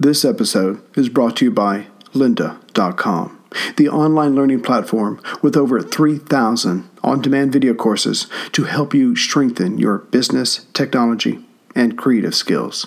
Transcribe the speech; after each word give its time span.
This 0.00 0.24
episode 0.24 0.80
is 0.96 1.08
brought 1.08 1.36
to 1.38 1.46
you 1.46 1.50
by 1.50 1.88
lynda.com, 2.12 3.42
the 3.76 3.88
online 3.88 4.36
learning 4.36 4.62
platform 4.62 5.20
with 5.42 5.56
over 5.56 5.82
3,000 5.82 6.88
on 7.02 7.20
demand 7.20 7.52
video 7.52 7.74
courses 7.74 8.28
to 8.52 8.64
help 8.64 8.94
you 8.94 9.16
strengthen 9.16 9.76
your 9.76 9.98
business, 9.98 10.66
technology, 10.72 11.44
and 11.74 11.98
creative 11.98 12.36
skills. 12.36 12.86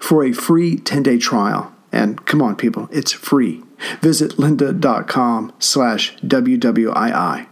For 0.00 0.22
a 0.22 0.32
free 0.32 0.76
10 0.76 1.02
day 1.02 1.16
trial, 1.16 1.72
and 1.92 2.26
come 2.26 2.42
on, 2.42 2.56
people, 2.56 2.90
it's 2.92 3.12
free. 3.12 3.62
Visit 4.02 4.32
lynda.com 4.32 5.54
slash 5.58 6.14
WWII. 6.18 7.46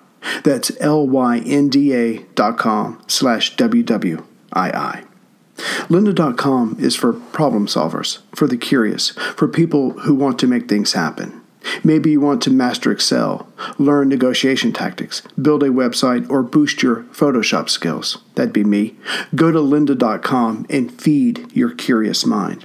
That's 0.45 0.71
L-Y-N-D-A 0.81 2.19
dot 2.35 2.59
com 2.59 3.03
slash 3.07 3.57
W-W-I-I. 3.57 5.08
Lynda.com 5.89 6.77
is 6.79 6.95
for 6.95 7.13
problem 7.13 7.67
solvers, 7.67 8.19
for 8.35 8.47
the 8.47 8.57
curious, 8.57 9.11
for 9.11 9.49
people 9.49 9.93
who 10.01 10.15
want 10.15 10.39
to 10.39 10.47
make 10.47 10.69
things 10.69 10.93
happen. 10.93 11.41
Maybe 11.83 12.13
you 12.13 12.21
want 12.21 12.43
to 12.43 12.51
master 12.51 12.93
Excel, 12.93 13.49
learn 13.79 14.09
negotiation 14.09 14.73
tactics, 14.73 15.23
build 15.41 15.63
a 15.63 15.69
website, 15.69 16.31
or 16.31 16.43
boost 16.43 16.83
your 16.83 17.03
Photoshop 17.05 17.69
skills. 17.69 18.19
That'd 18.37 18.53
be 18.53 18.65
me. 18.65 18.95
Go 19.35 19.51
to 19.51 19.59
lynda.com 19.59 20.67
and 20.71 21.01
feed 21.01 21.51
your 21.53 21.71
curious 21.71 22.25
mind. 22.25 22.65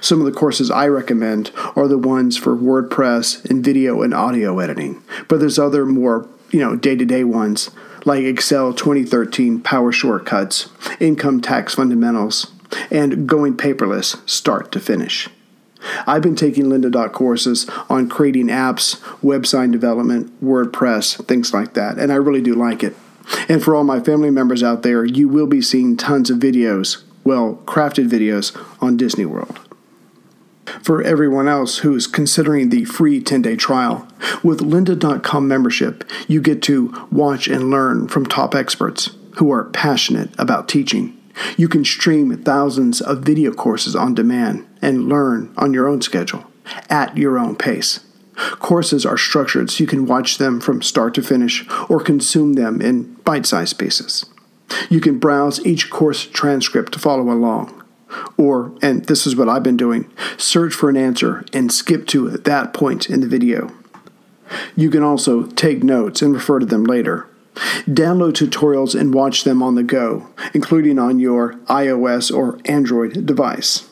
Some 0.00 0.18
of 0.20 0.26
the 0.26 0.32
courses 0.32 0.70
I 0.70 0.88
recommend 0.88 1.52
are 1.76 1.88
the 1.88 1.98
ones 1.98 2.36
for 2.36 2.56
WordPress 2.56 3.48
and 3.48 3.64
video 3.64 4.02
and 4.02 4.14
audio 4.14 4.58
editing, 4.58 5.02
but 5.28 5.40
there's 5.40 5.58
other 5.58 5.84
more, 5.86 6.28
you 6.50 6.60
know, 6.60 6.74
day-to-day 6.74 7.24
ones 7.24 7.70
like 8.04 8.24
Excel 8.24 8.74
2013 8.74 9.60
Power 9.60 9.92
Shortcuts, 9.92 10.68
Income 11.00 11.40
Tax 11.40 11.74
Fundamentals, 11.74 12.52
and 12.90 13.28
Going 13.28 13.56
Paperless 13.56 14.28
Start 14.28 14.72
to 14.72 14.80
Finish. 14.80 15.28
I've 16.06 16.22
been 16.22 16.36
taking 16.36 16.66
Lynda 16.66 17.12
courses 17.12 17.68
on 17.90 18.08
creating 18.08 18.48
apps, 18.48 19.00
website 19.20 19.70
development, 19.70 20.32
WordPress, 20.42 21.24
things 21.26 21.52
like 21.52 21.74
that, 21.74 21.98
and 21.98 22.10
I 22.10 22.16
really 22.16 22.40
do 22.40 22.54
like 22.54 22.82
it. 22.82 22.96
And 23.48 23.62
for 23.62 23.74
all 23.74 23.84
my 23.84 24.00
family 24.00 24.30
members 24.30 24.62
out 24.62 24.82
there, 24.82 25.04
you 25.04 25.28
will 25.28 25.46
be 25.46 25.62
seeing 25.62 25.96
tons 25.96 26.30
of 26.30 26.38
videos, 26.38 27.02
well, 27.22 27.60
crafted 27.64 28.08
videos 28.08 28.54
on 28.82 28.96
Disney 28.96 29.24
World 29.24 29.63
for 30.82 31.02
everyone 31.02 31.48
else 31.48 31.78
who's 31.78 32.06
considering 32.06 32.68
the 32.68 32.84
free 32.84 33.20
10 33.20 33.42
day 33.42 33.56
trial. 33.56 34.06
With 34.42 34.60
lynda.com 34.60 35.48
membership, 35.48 36.04
you 36.28 36.40
get 36.40 36.62
to 36.62 37.06
watch 37.10 37.48
and 37.48 37.70
learn 37.70 38.08
from 38.08 38.26
top 38.26 38.54
experts 38.54 39.10
who 39.36 39.50
are 39.50 39.64
passionate 39.64 40.30
about 40.38 40.68
teaching. 40.68 41.20
You 41.56 41.68
can 41.68 41.84
stream 41.84 42.36
thousands 42.42 43.00
of 43.00 43.22
video 43.22 43.52
courses 43.52 43.96
on 43.96 44.14
demand 44.14 44.66
and 44.80 45.08
learn 45.08 45.52
on 45.56 45.74
your 45.74 45.88
own 45.88 46.00
schedule 46.02 46.44
at 46.88 47.16
your 47.16 47.38
own 47.38 47.56
pace. 47.56 48.00
Courses 48.58 49.06
are 49.06 49.18
structured 49.18 49.70
so 49.70 49.82
you 49.82 49.86
can 49.86 50.06
watch 50.06 50.38
them 50.38 50.60
from 50.60 50.82
start 50.82 51.14
to 51.14 51.22
finish 51.22 51.64
or 51.88 52.00
consume 52.00 52.54
them 52.54 52.80
in 52.80 53.14
bite 53.24 53.46
sized 53.46 53.78
pieces. 53.78 54.26
You 54.90 55.00
can 55.00 55.18
browse 55.18 55.64
each 55.64 55.90
course 55.90 56.26
transcript 56.26 56.92
to 56.94 56.98
follow 56.98 57.30
along. 57.30 57.83
Or, 58.36 58.74
and 58.82 59.04
this 59.06 59.26
is 59.26 59.36
what 59.36 59.48
I've 59.48 59.62
been 59.62 59.76
doing, 59.76 60.10
search 60.36 60.74
for 60.74 60.88
an 60.88 60.96
answer 60.96 61.44
and 61.52 61.72
skip 61.72 62.06
to 62.08 62.30
that 62.30 62.72
point 62.72 63.08
in 63.08 63.20
the 63.20 63.26
video. 63.26 63.72
You 64.76 64.90
can 64.90 65.02
also 65.02 65.44
take 65.44 65.82
notes 65.82 66.22
and 66.22 66.34
refer 66.34 66.58
to 66.58 66.66
them 66.66 66.84
later. 66.84 67.26
Download 67.86 68.32
tutorials 68.32 68.98
and 68.98 69.14
watch 69.14 69.44
them 69.44 69.62
on 69.62 69.74
the 69.74 69.82
go, 69.82 70.28
including 70.52 70.98
on 70.98 71.18
your 71.18 71.54
iOS 71.66 72.34
or 72.34 72.58
Android 72.64 73.24
device. 73.26 73.88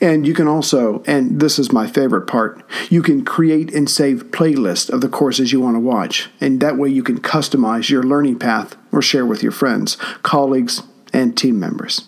And 0.00 0.26
you 0.26 0.32
can 0.32 0.48
also, 0.48 1.02
and 1.06 1.40
this 1.40 1.58
is 1.58 1.72
my 1.72 1.86
favorite 1.86 2.26
part, 2.26 2.64
you 2.88 3.02
can 3.02 3.24
create 3.24 3.74
and 3.74 3.90
save 3.90 4.30
playlists 4.30 4.88
of 4.88 5.00
the 5.00 5.08
courses 5.08 5.52
you 5.52 5.60
want 5.60 5.76
to 5.76 5.80
watch. 5.80 6.30
And 6.40 6.60
that 6.60 6.78
way 6.78 6.88
you 6.88 7.02
can 7.02 7.20
customize 7.20 7.90
your 7.90 8.02
learning 8.02 8.38
path 8.38 8.76
or 8.92 9.02
share 9.02 9.26
with 9.26 9.42
your 9.42 9.52
friends, 9.52 9.96
colleagues, 10.22 10.82
and 11.12 11.36
team 11.36 11.58
members. 11.58 12.06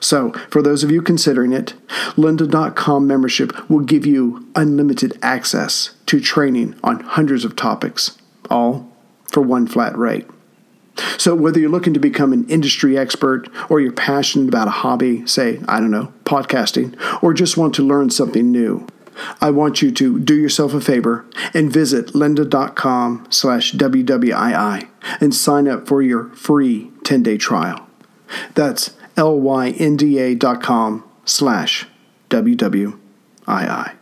So, 0.00 0.32
for 0.50 0.62
those 0.62 0.84
of 0.84 0.90
you 0.90 1.02
considering 1.02 1.52
it, 1.52 1.74
lynda.com 2.16 3.06
membership 3.06 3.68
will 3.68 3.80
give 3.80 4.06
you 4.06 4.46
unlimited 4.54 5.18
access 5.22 5.94
to 6.06 6.20
training 6.20 6.74
on 6.82 7.00
hundreds 7.00 7.44
of 7.44 7.56
topics, 7.56 8.16
all 8.50 8.90
for 9.30 9.40
one 9.40 9.66
flat 9.66 9.96
rate. 9.96 10.26
So, 11.16 11.34
whether 11.34 11.60
you're 11.60 11.70
looking 11.70 11.94
to 11.94 12.00
become 12.00 12.32
an 12.32 12.48
industry 12.48 12.98
expert 12.98 13.48
or 13.68 13.80
you're 13.80 13.92
passionate 13.92 14.48
about 14.48 14.68
a 14.68 14.72
hobby, 14.72 15.26
say, 15.26 15.60
I 15.68 15.80
don't 15.80 15.90
know, 15.90 16.12
podcasting, 16.24 16.96
or 17.22 17.34
just 17.34 17.56
want 17.56 17.74
to 17.76 17.86
learn 17.86 18.10
something 18.10 18.50
new, 18.50 18.86
I 19.40 19.50
want 19.50 19.82
you 19.82 19.90
to 19.92 20.18
do 20.20 20.34
yourself 20.34 20.74
a 20.74 20.80
favor 20.80 21.26
and 21.54 21.72
visit 21.72 22.08
lynda.com 22.08 23.26
slash 23.30 23.72
WWII 23.72 24.88
and 25.20 25.34
sign 25.34 25.68
up 25.68 25.88
for 25.88 26.02
your 26.02 26.30
free 26.30 26.90
10-day 27.02 27.38
trial. 27.38 27.86
That's 28.54 28.94
lynda 29.18 30.38
dot 30.38 30.62
com 30.62 31.02
slash 31.24 31.86
WWII. 32.30 33.94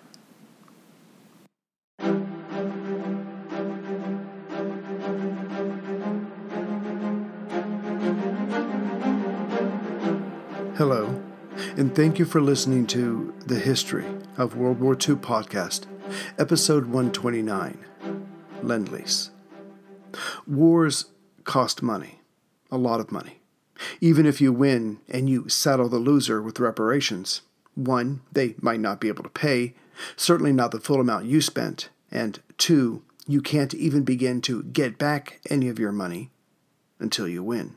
Hello, 10.77 11.23
and 11.79 11.95
thank 11.95 12.19
you 12.19 12.27
for 12.27 12.43
listening 12.43 12.87
to 12.89 13.33
The 13.47 13.59
History 13.59 14.05
of 14.37 14.57
World 14.57 14.81
War 14.81 14.93
II 14.93 15.17
podcast, 15.17 15.87
episode 16.39 16.85
129 16.85 17.79
Lend 18.63 18.93
Lease. 18.93 19.31
Wars 20.47 21.07
cost 21.45 21.83
money, 21.83 22.21
a 22.71 22.77
lot 22.77 23.01
of 23.01 23.11
money. 23.11 23.41
Even 24.01 24.27
if 24.27 24.41
you 24.41 24.53
win 24.53 24.99
and 25.09 25.29
you 25.29 25.49
saddle 25.49 25.89
the 25.89 25.99
loser 25.99 26.43
with 26.43 26.61
reparations, 26.61 27.43
one, 27.75 28.21
they 28.33 28.55
might 28.61 28.81
not 28.81 29.01
be 29.01 29.09
able 29.09 29.23
to 29.23 29.29
pay, 29.29 29.75
certainly 30.17 30.53
not 30.53 30.71
the 30.71 30.81
full 30.81 31.01
amount 31.01 31.27
you 31.27 31.41
spent, 31.41 31.89
and 32.11 32.41
two, 32.59 33.03
you 33.27 33.41
can't 33.41 33.75
even 33.75 34.03
begin 34.03 34.41
to 34.43 34.63
get 34.63 34.99
back 34.99 35.41
any 35.51 35.69
of 35.69 35.79
your 35.79 35.93
money 35.93 36.31
until 36.99 37.29
you 37.29 37.43
win. 37.43 37.75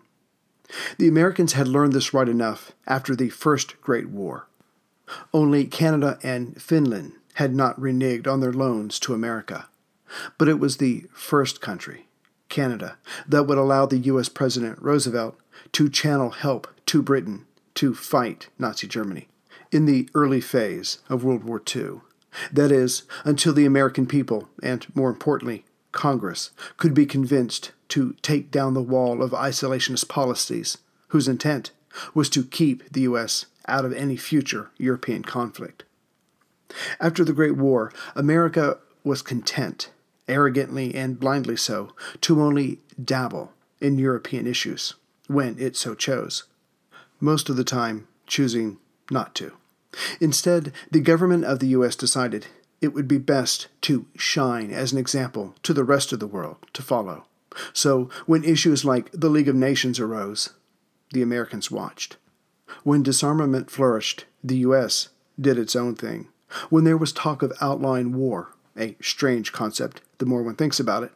The 0.98 1.08
Americans 1.08 1.54
had 1.54 1.68
learned 1.68 1.94
this 1.94 2.14
right 2.14 2.30
enough 2.30 2.74
after 2.88 3.16
the 3.16 3.30
First 3.30 3.82
Great 3.82 4.10
War. 4.10 4.48
Only 5.34 5.66
Canada 5.66 6.20
and 6.22 6.62
Finland 6.62 7.14
had 7.36 7.56
not 7.56 7.80
reneged 7.80 8.28
on 8.28 8.42
their 8.42 8.54
loans 8.54 9.00
to 9.00 9.14
America. 9.14 9.68
But 10.38 10.48
it 10.48 10.60
was 10.60 10.78
the 10.78 11.06
first 11.14 11.62
country, 11.62 12.08
Canada, 12.50 12.98
that 13.28 13.44
would 13.44 13.58
allow 13.58 13.86
the 13.86 13.98
U.S. 14.00 14.28
President 14.28 14.82
Roosevelt 14.82 15.39
to 15.74 15.90
channel 15.90 16.32
help 16.32 16.68
to 16.88 17.02
Britain 17.02 17.46
to 17.76 17.94
fight 17.94 18.50
Nazi 18.58 18.88
Germany 18.88 19.28
in 19.72 19.86
the 19.86 20.10
early 20.14 20.42
phase 20.42 21.00
of 21.10 21.24
World 21.24 21.44
War 21.44 21.62
II. 21.76 22.02
That 22.52 22.72
is, 22.72 23.04
until 23.24 23.54
the 23.54 23.66
American 23.66 24.06
people, 24.06 24.50
and 24.62 24.86
more 24.96 25.10
importantly, 25.10 25.66
Congress, 25.92 26.52
could 26.78 26.94
be 26.94 27.06
convinced 27.06 27.72
to 27.90 28.16
take 28.22 28.52
down 28.52 28.74
the 28.74 28.82
wall 28.82 29.24
of 29.24 29.32
isolationist 29.32 30.08
policies, 30.08 30.78
whose 31.10 31.28
intent 31.28 31.72
was 32.14 32.30
to 32.30 32.44
keep 32.44 32.92
the 32.92 33.02
U.S. 33.02 33.46
out 33.68 33.86
of 33.86 33.94
any 33.94 34.16
future 34.16 34.70
European 34.78 35.24
conflict. 35.24 35.84
After 37.00 37.24
the 37.24 37.34
Great 37.34 37.58
War, 37.58 37.92
America 38.16 38.78
was 39.04 39.24
content, 39.24 39.90
arrogantly 40.28 40.94
and 40.94 41.20
blindly 41.20 41.56
so, 41.56 41.96
to 42.22 42.42
only 42.42 42.80
dabble 43.04 43.54
in 43.82 43.98
European 43.98 44.46
issues 44.46 44.94
when 45.30 45.58
it 45.60 45.78
so 45.78 45.94
chose, 45.94 46.46
most 47.20 47.50
of 47.50 47.56
the 47.56 47.64
time 47.64 48.08
choosing 48.26 48.78
not 49.12 49.36
to. 49.36 49.54
Instead, 50.20 50.74
the 50.90 51.00
government 51.00 51.46
of 51.46 51.60
the 51.60 51.68
U.S. 51.68 51.96
decided 51.96 52.48
it 52.82 52.94
would 52.94 53.08
be 53.08 53.20
best 53.20 53.68
to 53.82 54.08
shine 54.16 54.72
as 54.72 54.92
an 54.92 54.98
example 54.98 55.54
to 55.64 55.74
the 55.74 55.84
rest 55.84 56.12
of 56.12 56.20
the 56.20 56.28
world 56.28 56.58
to 56.74 56.82
follow. 56.82 57.26
So, 57.74 58.10
when 58.26 58.44
issues 58.44 58.84
like 58.84 59.12
the 59.12 59.30
League 59.30 59.48
of 59.48 59.56
Nations 59.56 60.00
arose, 60.00 60.52
the 61.12 61.22
Americans 61.22 61.70
watched. 61.70 62.18
When 62.84 63.04
disarmament 63.04 63.70
flourished, 63.70 64.26
the 64.44 64.58
U.S. 64.58 65.10
did 65.40 65.58
its 65.60 65.76
own 65.76 65.96
thing. 65.96 66.28
When 66.72 66.86
there 66.86 66.98
was 66.98 67.12
talk 67.12 67.44
of 67.44 67.54
outline 67.62 68.14
war, 68.14 68.56
a 68.76 68.96
strange 69.02 69.52
concept 69.52 70.02
the 70.18 70.26
more 70.26 70.42
one 70.42 70.56
thinks 70.56 70.80
about 70.80 71.04
it, 71.04 71.12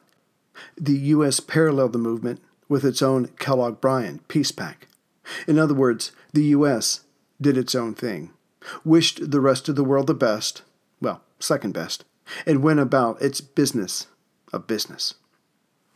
the 0.78 0.98
U.S. 0.98 1.40
paralleled 1.40 1.94
the 1.94 2.00
movement 2.00 2.42
with 2.74 2.84
its 2.84 3.04
own 3.04 3.28
Kellogg 3.38 3.80
Briand 3.80 4.28
peace 4.28 4.52
pact. 4.52 4.88
In 5.48 5.60
other 5.60 5.76
words, 5.76 6.12
the 6.34 6.46
U.S. 6.46 7.02
did 7.40 7.56
its 7.56 7.76
own 7.76 7.94
thing, 7.94 8.32
wished 8.84 9.30
the 9.30 9.40
rest 9.40 9.70
of 9.70 9.76
the 9.76 9.84
world 9.84 10.08
the 10.08 10.16
best, 10.16 10.64
well, 11.00 11.22
second 11.40 11.76
best, 11.76 12.04
and 12.48 12.64
went 12.64 12.80
about 12.80 13.22
its 13.22 13.42
business 13.42 14.08
of 14.52 14.66
business. 14.66 15.14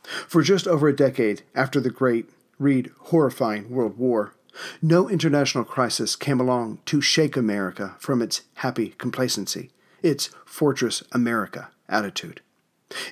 For 0.04 0.40
just 0.40 0.68
over 0.68 0.86
a 0.86 0.94
decade 0.94 1.42
after 1.52 1.80
the 1.80 1.90
Great, 1.90 2.30
read 2.60 2.92
horrifying 3.06 3.70
World 3.70 3.98
War, 3.98 4.34
no 4.80 5.08
international 5.08 5.64
crisis 5.64 6.14
came 6.14 6.38
along 6.38 6.78
to 6.86 7.00
shake 7.00 7.36
America 7.36 7.96
from 7.98 8.22
its 8.22 8.42
happy 8.54 8.90
complacency, 8.98 9.72
its 10.00 10.30
Fortress 10.44 11.02
America 11.10 11.70
attitude. 11.88 12.40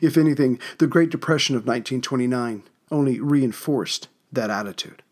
If 0.00 0.16
anything, 0.16 0.60
the 0.78 0.86
Great 0.86 1.10
Depression 1.10 1.56
of 1.56 1.66
1929 1.66 2.62
only 2.90 3.20
reinforced 3.20 4.08
that 4.32 4.50
attitude. 4.50 5.02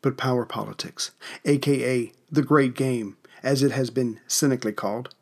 But 0.00 0.16
power 0.16 0.46
politics, 0.46 1.10
aka 1.44 2.12
the 2.30 2.42
Great 2.42 2.74
Game, 2.74 3.16
as 3.42 3.62
it 3.62 3.72
has 3.72 3.90
been 3.90 4.20
cynically 4.26 4.72
called, 4.72 5.14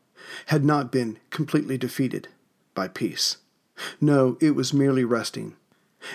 had 0.46 0.64
not 0.64 0.92
been 0.92 1.18
completely 1.30 1.78
defeated 1.78 2.28
by 2.74 2.88
peace. 2.88 3.38
No, 4.00 4.36
it 4.40 4.52
was 4.52 4.72
merely 4.72 5.04
resting, 5.04 5.56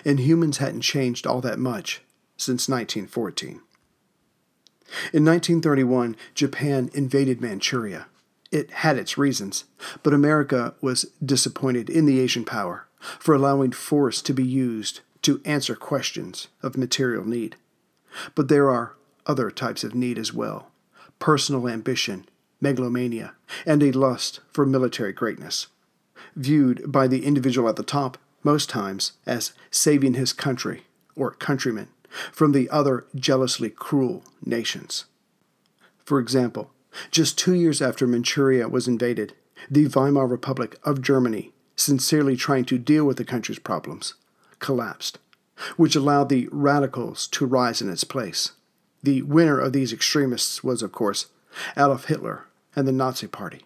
and 0.05 0.19
humans 0.19 0.57
hadn't 0.57 0.81
changed 0.81 1.25
all 1.25 1.41
that 1.41 1.59
much 1.59 2.01
since 2.37 2.67
1914. 2.67 3.61
In 5.13 5.23
1931, 5.23 6.15
Japan 6.35 6.89
invaded 6.93 7.39
Manchuria. 7.39 8.07
It 8.51 8.71
had 8.71 8.97
its 8.97 9.17
reasons, 9.17 9.63
but 10.03 10.13
America 10.13 10.75
was 10.81 11.05
disappointed 11.23 11.89
in 11.89 12.05
the 12.05 12.19
Asian 12.19 12.43
power 12.43 12.87
for 12.99 13.33
allowing 13.33 13.71
force 13.71 14.21
to 14.21 14.33
be 14.33 14.43
used 14.43 14.99
to 15.23 15.41
answer 15.45 15.75
questions 15.75 16.47
of 16.63 16.77
material 16.77 17.25
need. 17.25 17.55
But 18.35 18.47
there 18.47 18.69
are 18.69 18.95
other 19.25 19.51
types 19.51 19.83
of 19.83 19.95
need 19.95 20.17
as 20.17 20.33
well 20.33 20.67
personal 21.19 21.67
ambition, 21.67 22.25
megalomania, 22.59 23.33
and 23.65 23.83
a 23.83 23.91
lust 23.91 24.39
for 24.51 24.65
military 24.65 25.13
greatness, 25.13 25.67
viewed 26.35 26.91
by 26.91 27.07
the 27.07 27.25
individual 27.25 27.69
at 27.69 27.75
the 27.75 27.83
top 27.83 28.17
most 28.43 28.69
times 28.69 29.13
as 29.25 29.53
saving 29.69 30.15
his 30.15 30.33
country 30.33 30.83
or 31.15 31.31
countrymen 31.31 31.87
from 32.31 32.51
the 32.51 32.69
other 32.69 33.05
jealously 33.15 33.69
cruel 33.69 34.23
nations. 34.43 35.05
For 36.03 36.19
example, 36.19 36.71
just 37.09 37.37
two 37.37 37.53
years 37.53 37.81
after 37.81 38.07
Manchuria 38.07 38.67
was 38.67 38.87
invaded, 38.87 39.33
the 39.69 39.87
Weimar 39.87 40.27
Republic 40.27 40.77
of 40.83 41.01
Germany, 41.01 41.53
sincerely 41.75 42.35
trying 42.35 42.65
to 42.65 42.77
deal 42.77 43.05
with 43.05 43.17
the 43.17 43.23
country's 43.23 43.59
problems, 43.59 44.15
collapsed, 44.61 45.19
which 45.75 45.95
allowed 45.95 46.29
the 46.29 46.47
radicals 46.51 47.27
to 47.27 47.45
rise 47.45 47.81
in 47.81 47.89
its 47.89 48.05
place. 48.05 48.53
The 49.03 49.23
winner 49.23 49.59
of 49.59 49.73
these 49.73 49.91
extremists 49.91 50.63
was, 50.63 50.81
of 50.81 50.93
course, 50.93 51.27
Adolf 51.75 52.05
Hitler 52.05 52.47
and 52.75 52.87
the 52.87 52.93
Nazi 52.93 53.27
Party. 53.27 53.65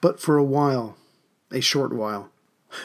But 0.00 0.20
for 0.20 0.36
a 0.36 0.44
while, 0.44 0.96
a 1.50 1.60
short 1.60 1.92
while, 1.92 2.30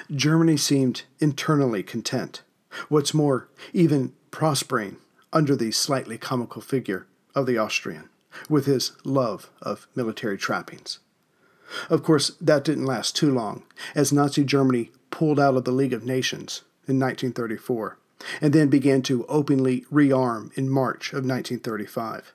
Germany 0.10 0.58
seemed 0.58 1.04
internally 1.20 1.84
content. 1.84 2.42
What's 2.90 3.14
more, 3.14 3.48
even 3.74 4.14
prospering 4.32 4.98
under 5.32 5.56
the 5.56 5.72
slightly 5.72 6.18
comical 6.18 6.62
figure 6.62 7.06
of 7.36 7.46
the 7.46 7.58
Austrian, 7.58 8.10
with 8.50 8.66
his 8.66 8.94
love 9.04 9.50
of 9.62 9.88
military 9.96 10.38
trappings. 10.38 11.00
Of 11.90 12.04
course, 12.04 12.32
that 12.40 12.64
didn't 12.64 12.86
last 12.86 13.16
too 13.16 13.32
long, 13.32 13.64
as 13.96 14.14
Nazi 14.14 14.44
Germany 14.44 14.92
pulled 15.12 15.40
out 15.40 15.56
of 15.56 15.66
the 15.66 15.72
League 15.72 15.94
of 15.94 16.06
Nations 16.06 16.62
in 16.88 17.00
1934, 17.00 17.98
and 18.42 18.54
then 18.54 18.68
began 18.68 19.02
to 19.04 19.26
openly 19.26 19.86
rearm 19.92 20.56
in 20.58 20.70
March 20.70 21.10
of 21.10 21.26
1935. 21.26 22.34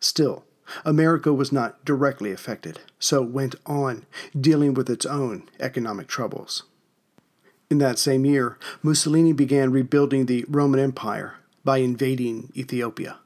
Still, 0.00 0.44
America 0.84 1.32
was 1.32 1.52
not 1.52 1.84
directly 1.84 2.32
affected, 2.32 2.80
so 2.98 3.22
went 3.22 3.54
on 3.66 4.04
dealing 4.38 4.74
with 4.74 4.90
its 4.90 5.06
own 5.06 5.48
economic 5.60 6.08
troubles. 6.08 6.64
In 7.70 7.78
that 7.78 7.98
same 7.98 8.24
year, 8.24 8.58
Mussolini 8.82 9.32
began 9.32 9.72
rebuilding 9.72 10.26
the 10.26 10.44
Roman 10.48 10.80
Empire 10.80 11.34
by 11.64 11.78
invading 11.78 12.52
Ethiopia. 12.56 13.18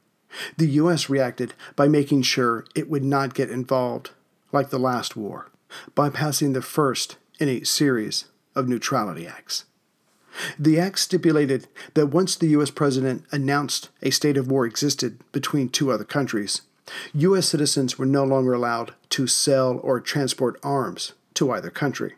The 0.57 0.67
U.S. 0.67 1.09
reacted 1.09 1.53
by 1.75 1.87
making 1.87 2.23
sure 2.23 2.65
it 2.73 2.89
would 2.89 3.03
not 3.03 3.33
get 3.33 3.49
involved, 3.49 4.11
like 4.51 4.69
the 4.69 4.79
last 4.79 5.15
war, 5.15 5.51
by 5.93 6.09
passing 6.09 6.53
the 6.53 6.61
first 6.61 7.17
in 7.39 7.49
a 7.49 7.63
series 7.63 8.25
of 8.55 8.67
neutrality 8.67 9.27
acts. 9.27 9.65
The 10.57 10.79
act 10.79 10.99
stipulated 10.99 11.67
that 11.93 12.07
once 12.07 12.35
the 12.35 12.47
U.S. 12.49 12.71
president 12.71 13.25
announced 13.31 13.89
a 14.01 14.11
state 14.11 14.37
of 14.37 14.49
war 14.49 14.65
existed 14.65 15.19
between 15.31 15.69
two 15.69 15.91
other 15.91 16.03
countries, 16.03 16.61
U.S. 17.13 17.47
citizens 17.47 17.97
were 17.97 18.05
no 18.05 18.23
longer 18.23 18.53
allowed 18.53 18.93
to 19.09 19.27
sell 19.27 19.79
or 19.83 19.99
transport 19.99 20.59
arms 20.63 21.13
to 21.35 21.51
either 21.51 21.69
country. 21.69 22.15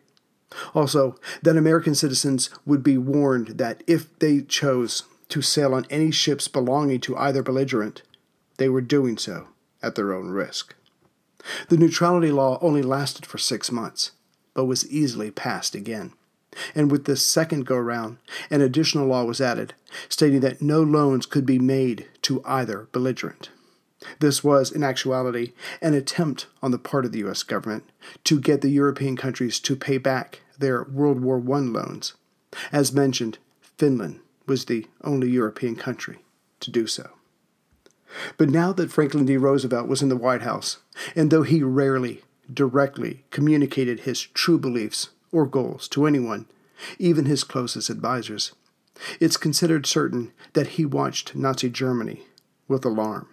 Also, 0.76 1.16
that 1.42 1.58
American 1.58 1.96
citizens 1.96 2.50
would 2.66 2.84
be 2.84 2.98
warned 2.98 3.58
that 3.58 3.84
if 3.88 4.18
they 4.20 4.42
chose 4.42 5.04
to 5.30 5.42
sail 5.42 5.74
on 5.74 5.86
any 5.90 6.12
ships 6.12 6.48
belonging 6.48 7.00
to 7.02 7.18
either 7.18 7.42
belligerent, 7.42 8.04
they 8.58 8.70
were 8.70 8.82
doing 8.82 9.18
so 9.18 9.48
at 9.82 9.96
their 9.96 10.14
own 10.14 10.30
risk. 10.30 10.76
The 11.70 11.78
neutrality 11.78 12.32
law 12.32 12.60
only 12.62 12.82
lasted 12.82 13.26
for 13.26 13.38
six 13.38 13.72
months, 13.72 14.12
but 14.54 14.66
was 14.66 14.90
easily 14.90 15.32
passed 15.32 15.76
again. 15.76 16.14
And 16.76 16.92
with 16.92 17.06
this 17.06 17.24
second 17.24 17.66
go 17.66 17.78
round, 17.78 18.18
an 18.50 18.62
additional 18.62 19.08
law 19.08 19.24
was 19.24 19.42
added, 19.42 19.74
stating 20.10 20.42
that 20.42 20.62
no 20.62 20.82
loans 20.82 21.26
could 21.26 21.46
be 21.46 21.60
made 21.60 22.08
to 22.24 22.42
either 22.46 22.88
belligerent. 22.92 23.50
This 24.20 24.44
was, 24.44 24.72
in 24.72 24.84
actuality, 24.84 25.54
an 25.82 25.94
attempt 25.94 26.48
on 26.62 26.72
the 26.72 26.78
part 26.78 27.06
of 27.06 27.12
the 27.12 27.20
U.S. 27.20 27.44
government 27.44 27.90
to 28.26 28.40
get 28.40 28.62
the 28.62 28.70
European 28.70 29.16
countries 29.16 29.60
to 29.62 29.76
pay 29.76 29.98
back 29.98 30.42
their 30.58 30.84
World 30.84 31.22
War 31.22 31.38
I 31.38 31.60
loans. 31.60 32.14
As 32.72 32.94
mentioned, 32.94 33.38
Finland 33.62 34.20
was 34.46 34.66
the 34.66 34.88
only 35.04 35.30
European 35.30 35.76
country 35.76 36.20
to 36.60 36.72
do 36.72 36.86
so. 36.86 37.12
But 38.38 38.50
now 38.50 38.74
that 38.74 38.92
Franklin 38.92 39.26
D. 39.26 39.38
Roosevelt 39.38 39.88
was 39.88 40.02
in 40.02 40.10
the 40.10 40.18
White 40.18 40.44
House, 40.44 40.78
and 41.16 41.32
though 41.32 41.42
he 41.44 41.64
rarely 41.64 42.22
directly 42.54 43.24
communicated 43.32 44.02
his 44.02 44.22
true 44.22 44.60
beliefs 44.60 45.10
or 45.34 45.46
goals 45.46 45.90
to 45.90 46.06
anyone, 46.06 46.46
even 46.98 47.26
his 47.26 47.44
closest 47.44 47.90
advisers, 47.90 48.54
it's 49.20 49.38
considered 49.38 49.86
certain 49.86 50.32
that 50.54 50.68
he 50.68 50.86
watched 50.86 51.36
Nazi 51.36 51.70
Germany 51.70 52.22
with 52.68 52.86
alarm. 52.86 53.28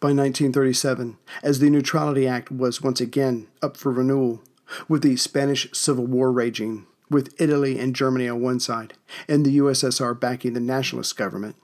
By 0.00 0.08
1937, 0.08 1.18
as 1.42 1.58
the 1.58 1.70
Neutrality 1.70 2.26
Act 2.26 2.50
was 2.50 2.82
once 2.82 3.00
again 3.00 3.48
up 3.62 3.76
for 3.76 3.92
renewal, 3.92 4.42
with 4.88 5.02
the 5.02 5.16
Spanish 5.16 5.68
Civil 5.72 6.06
War 6.06 6.32
raging, 6.32 6.86
with 7.10 7.34
Italy 7.40 7.78
and 7.78 7.94
Germany 7.94 8.28
on 8.28 8.40
one 8.40 8.60
side, 8.60 8.94
and 9.28 9.44
the 9.44 9.58
USSR 9.58 10.18
backing 10.18 10.54
the 10.54 10.60
nationalist 10.60 11.16
government, 11.16 11.56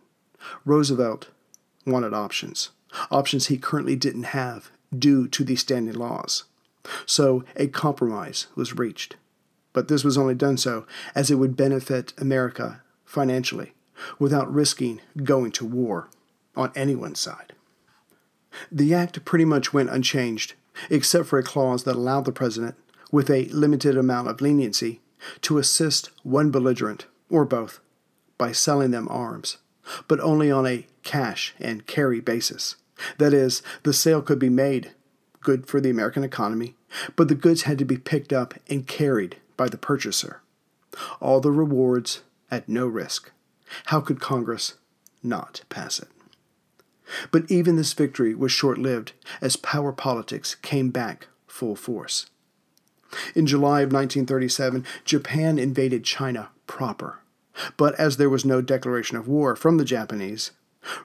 Roosevelt 0.64 1.28
wanted 1.86 2.12
options, 2.12 2.70
options 3.10 3.46
he 3.46 3.56
currently 3.56 3.96
didn't 3.96 4.24
have 4.24 4.70
due 4.96 5.28
to 5.28 5.44
the 5.44 5.56
standing 5.56 5.94
laws. 5.94 6.44
So 7.04 7.44
a 7.56 7.66
compromise 7.66 8.46
was 8.54 8.76
reached. 8.76 9.16
But 9.72 9.88
this 9.88 10.04
was 10.04 10.16
only 10.16 10.34
done 10.34 10.56
so 10.56 10.86
as 11.14 11.30
it 11.30 11.36
would 11.36 11.56
benefit 11.56 12.12
America 12.18 12.82
financially 13.04 13.72
without 14.18 14.52
risking 14.52 15.00
going 15.22 15.52
to 15.52 15.64
war 15.66 16.08
on 16.54 16.72
anyone's 16.74 17.20
side. 17.20 17.52
The 18.72 18.94
act 18.94 19.24
pretty 19.24 19.44
much 19.44 19.72
went 19.72 19.90
unchanged, 19.90 20.54
except 20.90 21.26
for 21.26 21.38
a 21.38 21.42
clause 21.42 21.84
that 21.84 21.96
allowed 21.96 22.24
the 22.24 22.32
president, 22.32 22.74
with 23.12 23.30
a 23.30 23.44
limited 23.46 23.96
amount 23.96 24.28
of 24.28 24.40
leniency, 24.40 25.00
to 25.42 25.58
assist 25.58 26.10
one 26.22 26.50
belligerent, 26.50 27.06
or 27.30 27.44
both, 27.44 27.80
by 28.38 28.52
selling 28.52 28.90
them 28.90 29.08
arms, 29.10 29.58
but 30.08 30.20
only 30.20 30.50
on 30.50 30.66
a 30.66 30.86
cash 31.02 31.54
and 31.58 31.86
carry 31.86 32.20
basis. 32.20 32.76
That 33.18 33.34
is, 33.34 33.62
the 33.82 33.92
sale 33.92 34.22
could 34.22 34.38
be 34.38 34.48
made, 34.48 34.92
good 35.46 35.66
for 35.68 35.80
the 35.80 35.90
American 35.90 36.24
economy, 36.24 36.74
but 37.14 37.28
the 37.28 37.34
goods 37.36 37.62
had 37.62 37.78
to 37.78 37.84
be 37.84 37.96
picked 37.96 38.32
up 38.32 38.54
and 38.68 38.88
carried 38.88 39.36
by 39.56 39.68
the 39.68 39.78
purchaser. 39.78 40.42
All 41.20 41.40
the 41.40 41.52
rewards 41.52 42.22
at 42.50 42.68
no 42.68 42.86
risk. 42.86 43.30
How 43.86 44.00
could 44.00 44.20
Congress 44.20 44.74
not 45.22 45.62
pass 45.68 46.00
it? 46.00 46.08
But 47.30 47.48
even 47.48 47.76
this 47.76 47.92
victory 47.92 48.34
was 48.34 48.50
short 48.50 48.76
lived 48.76 49.12
as 49.40 49.54
power 49.54 49.92
politics 49.92 50.56
came 50.56 50.90
back 50.90 51.28
full 51.46 51.76
force. 51.76 52.26
In 53.36 53.46
July 53.46 53.82
of 53.82 53.92
1937, 53.92 54.84
Japan 55.04 55.60
invaded 55.60 56.02
China 56.02 56.48
proper. 56.66 57.20
But 57.76 57.94
as 57.94 58.16
there 58.16 58.28
was 58.28 58.44
no 58.44 58.60
declaration 58.60 59.16
of 59.16 59.28
war 59.28 59.54
from 59.54 59.76
the 59.76 59.84
Japanese, 59.84 60.50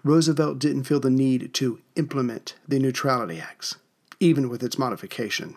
Roosevelt 0.03 0.57
didn't 0.57 0.85
feel 0.85 0.99
the 0.99 1.11
need 1.11 1.53
to 1.53 1.79
implement 1.95 2.55
the 2.67 2.79
Neutrality 2.79 3.39
Acts, 3.39 3.77
even 4.21 4.47
with 4.47 4.63
its 4.63 4.77
modification. 4.77 5.55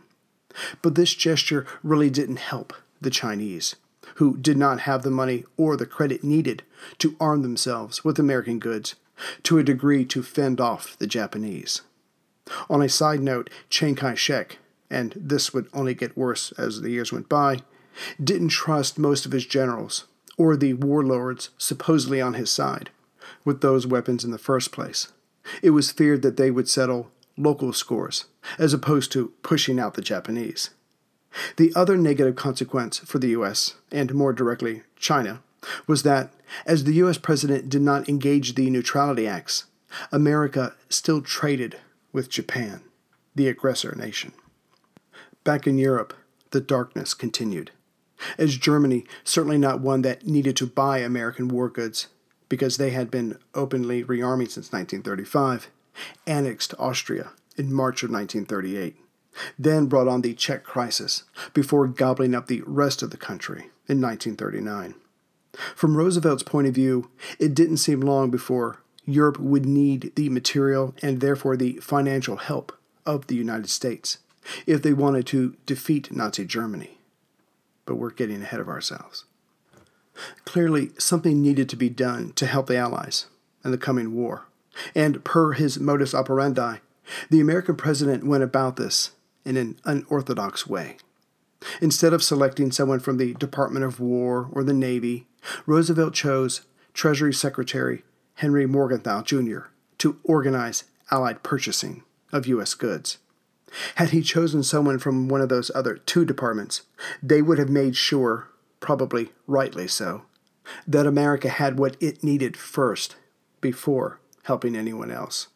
But 0.82 0.96
this 0.96 1.14
gesture 1.14 1.66
really 1.82 2.10
didn't 2.10 2.38
help 2.38 2.72
the 3.00 3.10
Chinese, 3.10 3.76
who 4.16 4.36
did 4.36 4.56
not 4.56 4.80
have 4.80 5.02
the 5.02 5.10
money 5.10 5.44
or 5.56 5.76
the 5.76 5.86
credit 5.86 6.24
needed 6.24 6.62
to 6.98 7.16
arm 7.20 7.42
themselves 7.42 8.04
with 8.04 8.18
American 8.18 8.58
goods 8.58 8.94
to 9.44 9.58
a 9.58 9.64
degree 9.64 10.04
to 10.06 10.22
fend 10.22 10.60
off 10.60 10.96
the 10.98 11.06
Japanese. 11.06 11.82
On 12.68 12.82
a 12.82 12.88
side 12.88 13.20
note, 13.20 13.50
Chiang 13.70 13.94
Kai 13.94 14.14
shek, 14.14 14.58
and 14.90 15.14
this 15.16 15.54
would 15.54 15.68
only 15.72 15.94
get 15.94 16.16
worse 16.16 16.52
as 16.58 16.80
the 16.80 16.90
years 16.90 17.12
went 17.12 17.28
by, 17.28 17.58
didn't 18.22 18.48
trust 18.48 18.98
most 18.98 19.24
of 19.24 19.32
his 19.32 19.46
generals 19.46 20.06
or 20.36 20.56
the 20.56 20.74
warlords 20.74 21.50
supposedly 21.58 22.20
on 22.20 22.34
his 22.34 22.50
side 22.50 22.90
with 23.44 23.60
those 23.60 23.86
weapons 23.86 24.24
in 24.24 24.30
the 24.30 24.38
first 24.38 24.72
place. 24.72 25.12
It 25.62 25.70
was 25.70 25.90
feared 25.90 26.22
that 26.22 26.36
they 26.36 26.50
would 26.50 26.68
settle 26.68 27.10
local 27.36 27.72
scores 27.72 28.26
as 28.58 28.72
opposed 28.72 29.12
to 29.12 29.32
pushing 29.42 29.78
out 29.78 29.94
the 29.94 30.02
Japanese. 30.02 30.70
The 31.56 31.72
other 31.74 31.96
negative 31.96 32.36
consequence 32.36 32.98
for 32.98 33.18
the 33.18 33.28
U.S., 33.28 33.74
and 33.90 34.14
more 34.14 34.32
directly 34.32 34.82
China, 34.96 35.42
was 35.86 36.02
that 36.02 36.32
as 36.66 36.84
the 36.84 36.94
U.S. 36.94 37.18
president 37.18 37.68
did 37.68 37.82
not 37.82 38.08
engage 38.08 38.54
the 38.54 38.70
Neutrality 38.70 39.26
Acts, 39.26 39.64
America 40.12 40.74
still 40.88 41.20
traded 41.20 41.78
with 42.12 42.28
Japan, 42.28 42.82
the 43.34 43.48
aggressor 43.48 43.94
nation. 43.96 44.32
Back 45.42 45.66
in 45.66 45.78
Europe, 45.78 46.14
the 46.50 46.60
darkness 46.60 47.14
continued, 47.14 47.72
as 48.38 48.56
Germany, 48.56 49.04
certainly 49.24 49.58
not 49.58 49.80
one 49.80 50.02
that 50.02 50.26
needed 50.26 50.56
to 50.56 50.66
buy 50.66 50.98
American 50.98 51.48
war 51.48 51.68
goods 51.68 52.08
because 52.48 52.76
they 52.76 52.90
had 52.90 53.10
been 53.10 53.38
openly 53.54 54.04
rearming 54.04 54.50
since 54.50 54.72
1935, 54.72 55.68
annexed 56.26 56.74
Austria 56.78 57.30
in 57.56 57.72
March 57.72 58.02
of 58.02 58.10
1938, 58.10 58.96
then 59.58 59.86
brought 59.86 60.08
on 60.08 60.22
the 60.22 60.34
Czech 60.34 60.64
crisis 60.64 61.24
before 61.52 61.86
gobbling 61.86 62.34
up 62.34 62.46
the 62.46 62.62
rest 62.66 63.02
of 63.02 63.10
the 63.10 63.16
country 63.16 63.70
in 63.88 64.00
1939. 64.00 64.94
From 65.74 65.96
Roosevelt's 65.96 66.42
point 66.42 66.66
of 66.66 66.74
view, 66.74 67.10
it 67.38 67.54
didn't 67.54 67.76
seem 67.76 68.00
long 68.00 68.30
before 68.30 68.80
Europe 69.04 69.38
would 69.38 69.66
need 69.66 70.12
the 70.16 70.28
material 70.28 70.94
and 71.02 71.20
therefore 71.20 71.56
the 71.56 71.74
financial 71.74 72.36
help 72.36 72.76
of 73.06 73.26
the 73.26 73.36
United 73.36 73.68
States 73.68 74.18
if 74.66 74.82
they 74.82 74.92
wanted 74.92 75.26
to 75.26 75.56
defeat 75.66 76.14
Nazi 76.14 76.44
Germany. 76.44 76.98
But 77.86 77.96
we're 77.96 78.10
getting 78.10 78.42
ahead 78.42 78.60
of 78.60 78.68
ourselves. 78.68 79.24
Clearly, 80.44 80.90
something 80.98 81.42
needed 81.42 81.68
to 81.68 81.76
be 81.76 81.88
done 81.88 82.32
to 82.34 82.46
help 82.46 82.66
the 82.66 82.76
Allies 82.76 83.26
in 83.64 83.70
the 83.70 83.78
coming 83.78 84.14
war, 84.14 84.46
and 84.94 85.24
per 85.24 85.52
his 85.52 85.78
modus 85.78 86.14
operandi, 86.14 86.78
the 87.30 87.40
American 87.40 87.76
president 87.76 88.26
went 88.26 88.42
about 88.42 88.76
this 88.76 89.12
in 89.44 89.56
an 89.56 89.78
unorthodox 89.84 90.66
way. 90.66 90.96
Instead 91.80 92.12
of 92.12 92.22
selecting 92.22 92.70
someone 92.70 93.00
from 93.00 93.16
the 93.16 93.34
Department 93.34 93.84
of 93.84 94.00
War 94.00 94.48
or 94.52 94.62
the 94.64 94.74
Navy, 94.74 95.26
Roosevelt 95.66 96.14
chose 96.14 96.62
Treasury 96.92 97.32
Secretary 97.32 98.04
Henry 98.34 98.66
Morgenthau 98.66 99.22
Jr. 99.22 99.68
to 99.98 100.18
organize 100.24 100.84
Allied 101.10 101.42
purchasing 101.42 102.02
of 102.32 102.46
U.S. 102.46 102.74
goods. 102.74 103.18
Had 103.96 104.10
he 104.10 104.22
chosen 104.22 104.62
someone 104.62 104.98
from 104.98 105.28
one 105.28 105.40
of 105.40 105.48
those 105.48 105.70
other 105.74 105.96
two 105.96 106.24
departments, 106.24 106.82
they 107.22 107.42
would 107.42 107.58
have 107.58 107.68
made 107.68 107.96
sure, 107.96 108.48
probably 108.80 109.30
rightly 109.46 109.88
so, 109.88 110.22
that 110.86 111.06
America 111.06 111.48
had 111.48 111.78
what 111.78 111.96
it 112.00 112.24
needed 112.24 112.56
first 112.56 113.16
before 113.60 114.20
helping 114.44 114.76
anyone 114.76 115.10
else. 115.10 115.48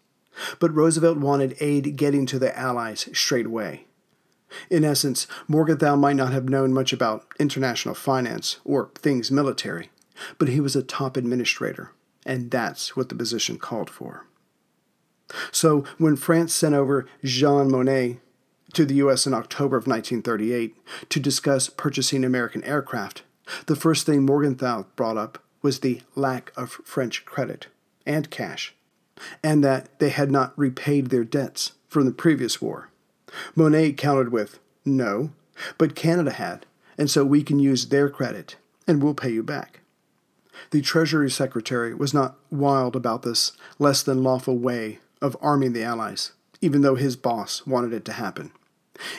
But 0.59 0.75
Roosevelt 0.75 1.19
wanted 1.19 1.57
aid 1.61 1.97
getting 1.97 2.27
to 2.27 2.39
the 2.39 2.57
Allies 2.57 3.09
straight 3.13 3.47
away. 3.47 3.87
In 4.71 4.85
essence, 4.85 5.27
Morgenthau 5.47 5.97
might 5.97 6.17
not 6.17 6.33
have 6.33 6.49
known 6.49 6.73
much 6.73 6.93
about 6.93 7.27
international 7.39 7.95
finance 7.95 8.59
or 8.65 8.91
things 8.95 9.31
military, 9.31 9.91
but 10.39 10.49
he 10.49 10.61
was 10.61 10.75
a 10.75 10.83
top 10.83 11.17
administrator, 11.17 11.93
and 12.25 12.51
that's 12.51 12.97
what 12.97 13.09
the 13.09 13.15
position 13.15 13.59
called 13.59 13.91
for. 13.91 14.27
So, 15.53 15.85
when 15.99 16.17
France 16.17 16.55
sent 16.55 16.75
over 16.75 17.07
Jean 17.23 17.71
Monnet 17.71 18.19
to 18.73 18.87
the 18.87 18.95
U.S. 18.97 19.27
in 19.27 19.35
October 19.35 19.77
of 19.77 19.87
1938 19.87 20.75
to 21.11 21.21
discuss 21.21 21.69
purchasing 21.69 22.25
American 22.25 22.65
aircraft, 22.65 23.23
the 23.67 23.77
first 23.77 24.07
thing 24.07 24.25
Morgenthau 24.25 24.85
brought 24.97 25.19
up 25.19 25.43
was 25.61 25.81
the 25.81 26.01
lack 26.15 26.53
of 26.57 26.81
French 26.85 27.25
credit 27.25 27.67
and 28.07 28.31
cash, 28.31 28.75
and 29.43 29.63
that 29.65 29.99
they 29.99 30.11
had 30.11 30.31
not 30.31 30.59
repaid 30.59 31.09
their 31.09 31.25
debts 31.25 31.73
from 31.89 32.05
the 32.05 32.13
previous 32.13 32.61
war. 32.61 32.91
Monnet 33.57 33.97
countered 33.97 34.33
with, 34.33 34.59
No, 34.85 35.31
but 35.77 35.95
Canada 35.95 36.33
had, 36.33 36.67
and 36.97 37.11
so 37.11 37.25
we 37.25 37.43
can 37.43 37.59
use 37.59 37.87
their 37.87 38.09
credit, 38.09 38.57
and 38.87 39.03
we'll 39.03 39.15
pay 39.15 39.31
you 39.31 39.43
back. 39.43 39.81
The 40.71 40.83
Treasury 40.83 41.31
Secretary 41.31 41.95
was 41.95 42.13
not 42.13 42.37
wild 42.51 42.97
about 42.97 43.23
this 43.23 43.53
less 43.79 44.03
than 44.03 44.23
lawful 44.23 44.59
way 44.59 44.99
of 45.21 45.37
arming 45.41 45.73
the 45.73 45.85
Allies, 45.85 46.33
even 46.61 46.83
though 46.83 46.97
his 46.97 47.17
boss 47.17 47.67
wanted 47.67 47.93
it 47.93 48.05
to 48.07 48.13
happen. 48.13 48.53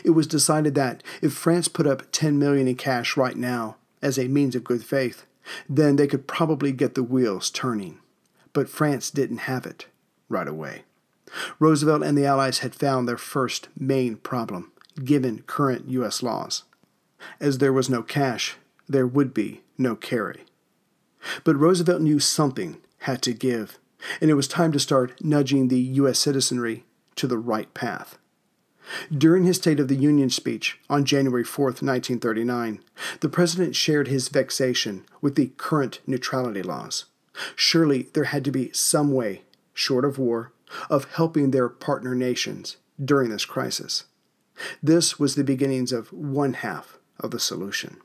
It 0.03 0.11
was 0.11 0.27
decided 0.27 0.75
that 0.75 1.03
if 1.21 1.33
France 1.33 1.67
put 1.67 1.87
up 1.87 2.11
10 2.11 2.37
million 2.37 2.67
in 2.67 2.75
cash 2.75 3.15
right 3.15 3.35
now 3.35 3.77
as 4.01 4.17
a 4.17 4.27
means 4.27 4.55
of 4.55 4.63
good 4.63 4.83
faith, 4.83 5.25
then 5.67 5.95
they 5.95 6.07
could 6.07 6.27
probably 6.27 6.71
get 6.71 6.95
the 6.95 7.03
wheels 7.03 7.49
turning. 7.49 7.99
But 8.59 8.67
France 8.67 9.09
didn't 9.09 9.47
have 9.47 9.65
it 9.65 9.85
right 10.27 10.45
away. 10.45 10.83
Roosevelt 11.59 12.03
and 12.03 12.17
the 12.17 12.25
Allies 12.25 12.59
had 12.59 12.75
found 12.75 13.07
their 13.07 13.17
first 13.17 13.69
main 13.79 14.17
problem, 14.17 14.73
given 15.01 15.43
current 15.43 15.87
U.S. 15.87 16.21
laws. 16.21 16.63
As 17.39 17.59
there 17.59 17.71
was 17.71 17.89
no 17.89 18.03
cash, 18.03 18.57
there 18.85 19.07
would 19.07 19.33
be 19.33 19.61
no 19.77 19.95
carry. 19.95 20.43
But 21.45 21.55
Roosevelt 21.55 22.01
knew 22.01 22.19
something 22.19 22.81
had 23.03 23.21
to 23.21 23.33
give, 23.33 23.79
and 24.19 24.29
it 24.29 24.33
was 24.33 24.49
time 24.49 24.73
to 24.73 24.79
start 24.81 25.23
nudging 25.23 25.69
the 25.69 25.79
U.S. 25.79 26.19
citizenry 26.19 26.83
to 27.15 27.27
the 27.27 27.37
right 27.37 27.73
path. 27.73 28.17
During 29.09 29.45
his 29.45 29.55
State 29.55 29.79
of 29.79 29.87
the 29.87 29.95
Union 29.95 30.29
speech 30.29 30.81
on 30.89 31.05
January 31.05 31.45
4, 31.45 31.67
1939, 31.67 32.83
the 33.21 33.29
president 33.29 33.77
shared 33.77 34.09
his 34.09 34.27
vexation 34.27 35.05
with 35.21 35.35
the 35.35 35.53
current 35.55 36.01
neutrality 36.05 36.61
laws. 36.61 37.05
Surely 37.55 38.09
there 38.13 38.25
had 38.25 38.43
to 38.45 38.51
be 38.51 38.71
some 38.73 39.13
way, 39.13 39.43
short 39.73 40.05
of 40.05 40.17
war, 40.17 40.51
of 40.89 41.05
helping 41.13 41.51
their 41.51 41.69
partner 41.69 42.15
nations 42.15 42.77
during 43.03 43.29
this 43.29 43.45
crisis. 43.45 44.05
This 44.83 45.19
was 45.19 45.35
the 45.35 45.43
beginnings 45.43 45.91
of 45.91 46.11
one 46.11 46.53
half 46.53 46.97
of 47.19 47.31
the 47.31 47.39
solution. 47.39 47.97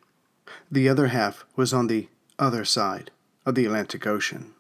The 0.71 0.89
other 0.89 1.09
half 1.09 1.45
was 1.57 1.73
on 1.73 1.89
the 1.89 2.09
other 2.39 2.65
side 2.65 3.11
of 3.45 3.55
the 3.55 3.67
Atlantic 3.67 4.07
Ocean. 4.07 4.55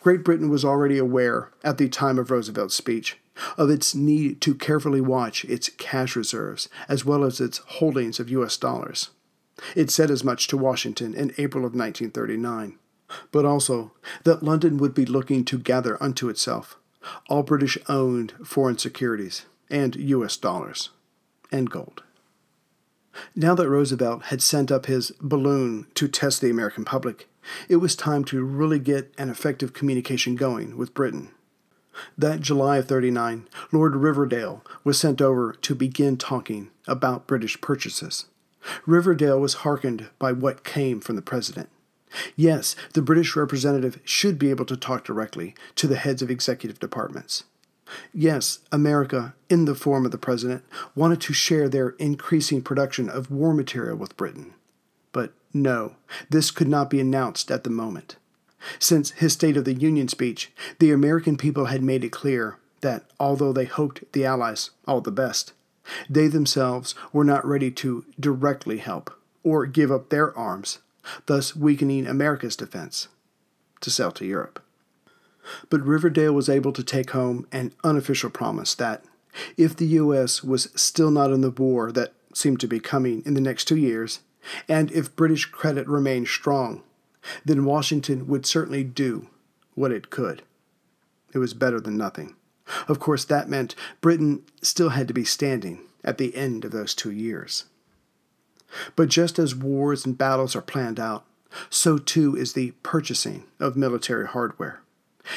Great 0.00 0.24
Britain 0.24 0.48
was 0.48 0.64
already 0.64 0.98
aware, 0.98 1.50
at 1.62 1.76
the 1.78 1.88
time 1.88 2.18
of 2.18 2.30
Roosevelt's 2.30 2.74
speech, 2.74 3.18
of 3.56 3.70
its 3.70 3.94
need 3.94 4.40
to 4.40 4.54
carefully 4.54 5.00
watch 5.00 5.44
its 5.44 5.68
cash 5.68 6.16
reserves 6.16 6.68
as 6.88 7.04
well 7.04 7.24
as 7.24 7.40
its 7.40 7.58
holdings 7.58 8.18
of 8.18 8.30
U.S. 8.30 8.56
dollars. 8.56 9.10
It 9.76 9.90
said 9.90 10.10
as 10.10 10.24
much 10.24 10.46
to 10.48 10.56
Washington 10.56 11.14
in 11.14 11.34
April 11.36 11.64
of 11.64 11.74
1939, 11.74 12.78
but 13.32 13.44
also 13.44 13.92
that 14.24 14.42
London 14.42 14.76
would 14.78 14.94
be 14.94 15.06
looking 15.06 15.44
to 15.46 15.58
gather 15.58 16.02
unto 16.02 16.28
itself 16.28 16.78
all 17.28 17.42
British 17.42 17.78
owned 17.88 18.32
foreign 18.44 18.78
securities, 18.78 19.46
and 19.70 19.96
U.S. 19.96 20.36
dollars, 20.36 20.90
and 21.52 21.70
gold. 21.70 22.02
Now 23.34 23.54
that 23.54 23.68
Roosevelt 23.68 24.24
had 24.24 24.42
sent 24.42 24.70
up 24.70 24.86
his 24.86 25.10
balloon 25.20 25.86
to 25.94 26.08
test 26.08 26.40
the 26.40 26.50
American 26.50 26.84
public, 26.84 27.28
it 27.68 27.76
was 27.76 27.96
time 27.96 28.24
to 28.24 28.44
really 28.44 28.78
get 28.78 29.12
an 29.18 29.30
effective 29.30 29.72
communication 29.72 30.36
going 30.36 30.76
with 30.76 30.94
Britain. 30.94 31.30
That 32.16 32.40
July 32.40 32.76
of 32.76 32.86
39, 32.86 33.48
Lord 33.72 33.96
Riverdale 33.96 34.62
was 34.84 35.00
sent 35.00 35.20
over 35.20 35.52
to 35.52 35.74
begin 35.74 36.16
talking 36.16 36.70
about 36.86 37.26
British 37.26 37.60
purchases. 37.60 38.26
Riverdale 38.86 39.40
was 39.40 39.54
hearkened 39.54 40.08
by 40.18 40.32
what 40.32 40.64
came 40.64 41.00
from 41.00 41.16
the 41.16 41.22
President. 41.22 41.68
Yes, 42.36 42.74
the 42.94 43.02
British 43.02 43.36
representative 43.36 44.00
should 44.04 44.38
be 44.38 44.50
able 44.50 44.64
to 44.66 44.76
talk 44.76 45.04
directly 45.04 45.54
to 45.76 45.86
the 45.86 45.96
heads 45.96 46.22
of 46.22 46.30
executive 46.30 46.80
departments. 46.80 47.44
Yes, 48.12 48.60
America, 48.70 49.34
in 49.48 49.64
the 49.64 49.74
form 49.74 50.04
of 50.04 50.12
the 50.12 50.18
president, 50.18 50.64
wanted 50.94 51.20
to 51.22 51.32
share 51.32 51.68
their 51.68 51.90
increasing 51.90 52.62
production 52.62 53.08
of 53.08 53.30
war 53.30 53.54
material 53.54 53.96
with 53.96 54.16
Britain. 54.16 54.52
But 55.12 55.32
no, 55.54 55.96
this 56.28 56.50
could 56.50 56.68
not 56.68 56.90
be 56.90 57.00
announced 57.00 57.50
at 57.50 57.64
the 57.64 57.70
moment. 57.70 58.16
Since 58.78 59.12
his 59.12 59.32
State 59.32 59.56
of 59.56 59.64
the 59.64 59.74
Union 59.74 60.08
speech, 60.08 60.52
the 60.78 60.90
American 60.90 61.36
people 61.36 61.66
had 61.66 61.82
made 61.82 62.04
it 62.04 62.12
clear 62.12 62.58
that 62.80 63.04
although 63.18 63.52
they 63.52 63.64
hoped 63.64 64.12
the 64.12 64.24
Allies 64.24 64.70
all 64.86 65.00
the 65.00 65.10
best, 65.10 65.52
they 66.08 66.28
themselves 66.28 66.94
were 67.12 67.24
not 67.24 67.46
ready 67.46 67.70
to 67.70 68.04
directly 68.20 68.78
help 68.78 69.10
or 69.42 69.64
give 69.66 69.90
up 69.90 70.08
their 70.08 70.36
arms, 70.36 70.80
thus 71.26 71.56
weakening 71.56 72.06
America's 72.06 72.56
defense 72.56 73.08
to 73.80 73.90
sell 73.90 74.12
to 74.12 74.26
Europe. 74.26 74.62
But 75.70 75.84
Riverdale 75.84 76.32
was 76.32 76.48
able 76.48 76.72
to 76.72 76.82
take 76.82 77.10
home 77.10 77.46
an 77.52 77.72
unofficial 77.82 78.30
promise 78.30 78.74
that 78.74 79.04
if 79.56 79.76
the 79.76 79.86
U.S. 79.86 80.42
was 80.42 80.70
still 80.74 81.10
not 81.10 81.30
in 81.30 81.40
the 81.40 81.50
war 81.50 81.92
that 81.92 82.12
seemed 82.34 82.60
to 82.60 82.68
be 82.68 82.80
coming 82.80 83.22
in 83.24 83.34
the 83.34 83.40
next 83.40 83.64
two 83.66 83.76
years, 83.76 84.20
and 84.68 84.90
if 84.92 85.16
British 85.16 85.46
credit 85.46 85.86
remained 85.88 86.28
strong, 86.28 86.82
then 87.44 87.64
Washington 87.64 88.26
would 88.26 88.46
certainly 88.46 88.84
do 88.84 89.28
what 89.74 89.92
it 89.92 90.10
could. 90.10 90.42
It 91.32 91.38
was 91.38 91.54
better 91.54 91.80
than 91.80 91.96
nothing. 91.96 92.34
Of 92.86 92.98
course, 92.98 93.24
that 93.26 93.48
meant 93.48 93.74
Britain 94.00 94.42
still 94.62 94.90
had 94.90 95.08
to 95.08 95.14
be 95.14 95.24
standing 95.24 95.80
at 96.04 96.18
the 96.18 96.34
end 96.36 96.64
of 96.64 96.70
those 96.70 96.94
two 96.94 97.10
years. 97.10 97.64
But 98.96 99.08
just 99.08 99.38
as 99.38 99.54
wars 99.54 100.04
and 100.04 100.16
battles 100.16 100.54
are 100.54 100.62
planned 100.62 101.00
out, 101.00 101.24
so 101.70 101.98
too 101.98 102.36
is 102.36 102.52
the 102.52 102.72
purchasing 102.82 103.44
of 103.58 103.76
military 103.76 104.26
hardware. 104.26 104.80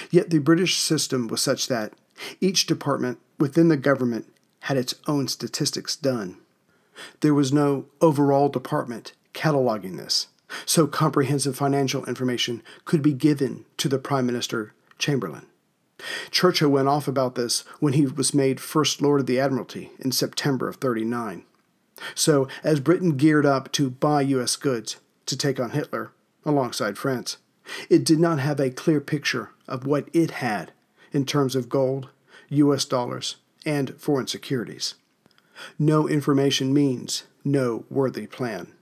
Yet 0.10 0.30
the 0.30 0.40
British 0.40 0.78
system 0.78 1.28
was 1.28 1.42
such 1.42 1.68
that 1.68 1.94
each 2.40 2.66
department 2.66 3.20
within 3.40 3.68
the 3.70 3.78
government 3.78 4.32
had 4.62 4.78
its 4.78 4.96
own 5.08 5.28
statistics 5.28 5.96
done. 5.96 6.38
There 7.22 7.34
was 7.34 7.52
no 7.52 7.86
overall 8.00 8.50
department 8.50 9.14
cataloging 9.34 9.98
this, 9.98 10.28
so 10.66 10.88
comprehensive 10.88 11.56
financial 11.56 12.06
information 12.06 12.62
could 12.86 13.02
be 13.02 13.14
given 13.14 13.66
to 13.78 13.88
the 13.90 13.98
Prime 13.98 14.26
Minister 14.26 14.74
Chamberlain. 15.00 15.48
Churchill 16.32 16.70
went 16.70 16.88
off 16.88 17.08
about 17.08 17.36
this 17.36 17.64
when 17.80 17.94
he 17.94 18.06
was 18.06 18.34
made 18.34 18.60
First 18.60 19.02
Lord 19.02 19.22
of 19.22 19.28
the 19.28 19.40
Admiralty 19.40 19.92
in 20.00 20.12
September 20.12 20.68
of 20.68 20.78
39. 20.78 21.44
So, 22.16 22.48
as 22.64 22.80
Britain 22.80 23.18
geared 23.18 23.46
up 23.46 23.72
to 23.74 23.90
buy 23.90 24.22
U.S. 24.22 24.56
goods 24.56 24.98
to 25.26 25.38
take 25.38 25.60
on 25.60 25.72
Hitler 25.72 26.12
alongside 26.46 26.98
France, 26.98 27.38
it 27.90 28.04
did 28.04 28.20
not 28.20 28.40
have 28.40 28.60
a 28.60 28.70
clear 28.70 29.00
picture 29.00 29.52
of 29.68 29.86
what 29.86 30.10
it 30.14 30.32
had 30.32 30.72
in 31.12 31.26
terms 31.26 31.56
of 31.56 31.70
gold, 31.70 32.10
U.S. 32.50 32.86
dollars, 32.86 33.38
and 33.66 34.00
foreign 34.00 34.28
securities. 34.28 34.96
No 35.78 36.08
information 36.08 36.74
means 36.74 37.24
no 37.44 37.86
worthy 37.90 38.28
plan. 38.28 38.74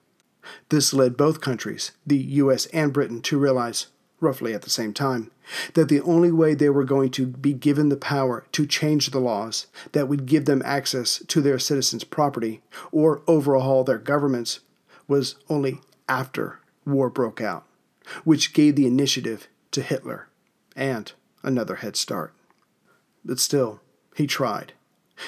This 0.69 0.93
led 0.93 1.17
both 1.17 1.41
countries, 1.41 1.91
the 2.05 2.17
US 2.17 2.65
and 2.67 2.93
Britain, 2.93 3.21
to 3.23 3.37
realize, 3.37 3.87
roughly 4.19 4.53
at 4.53 4.61
the 4.63 4.69
same 4.69 4.93
time, 4.93 5.31
that 5.73 5.89
the 5.89 6.01
only 6.01 6.31
way 6.31 6.53
they 6.53 6.69
were 6.69 6.83
going 6.83 7.09
to 7.11 7.25
be 7.25 7.53
given 7.53 7.89
the 7.89 7.97
power 7.97 8.45
to 8.51 8.65
change 8.65 9.09
the 9.09 9.19
laws 9.19 9.67
that 9.93 10.07
would 10.07 10.25
give 10.25 10.45
them 10.45 10.61
access 10.65 11.23
to 11.27 11.41
their 11.41 11.59
citizens' 11.59 12.03
property 12.03 12.61
or 12.91 13.21
overhaul 13.27 13.83
their 13.83 13.97
governments 13.97 14.59
was 15.07 15.35
only 15.49 15.79
after 16.07 16.59
war 16.85 17.09
broke 17.09 17.41
out, 17.41 17.65
which 18.23 18.53
gave 18.53 18.75
the 18.75 18.87
initiative 18.87 19.47
to 19.71 19.81
Hitler 19.81 20.27
and 20.75 21.11
another 21.43 21.75
head 21.77 21.95
start. 21.95 22.33
But 23.23 23.39
still, 23.39 23.81
he 24.15 24.27
tried. 24.27 24.73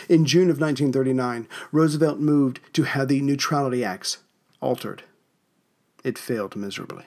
In 0.08 0.26
June 0.26 0.50
of 0.50 0.60
1939, 0.60 1.48
Roosevelt 1.72 2.20
moved 2.20 2.60
to 2.74 2.84
have 2.84 3.08
the 3.08 3.22
Neutrality 3.22 3.84
Acts 3.84 4.20
altered. 4.62 5.04
It 6.04 6.18
failed 6.18 6.56
miserably. 6.56 7.06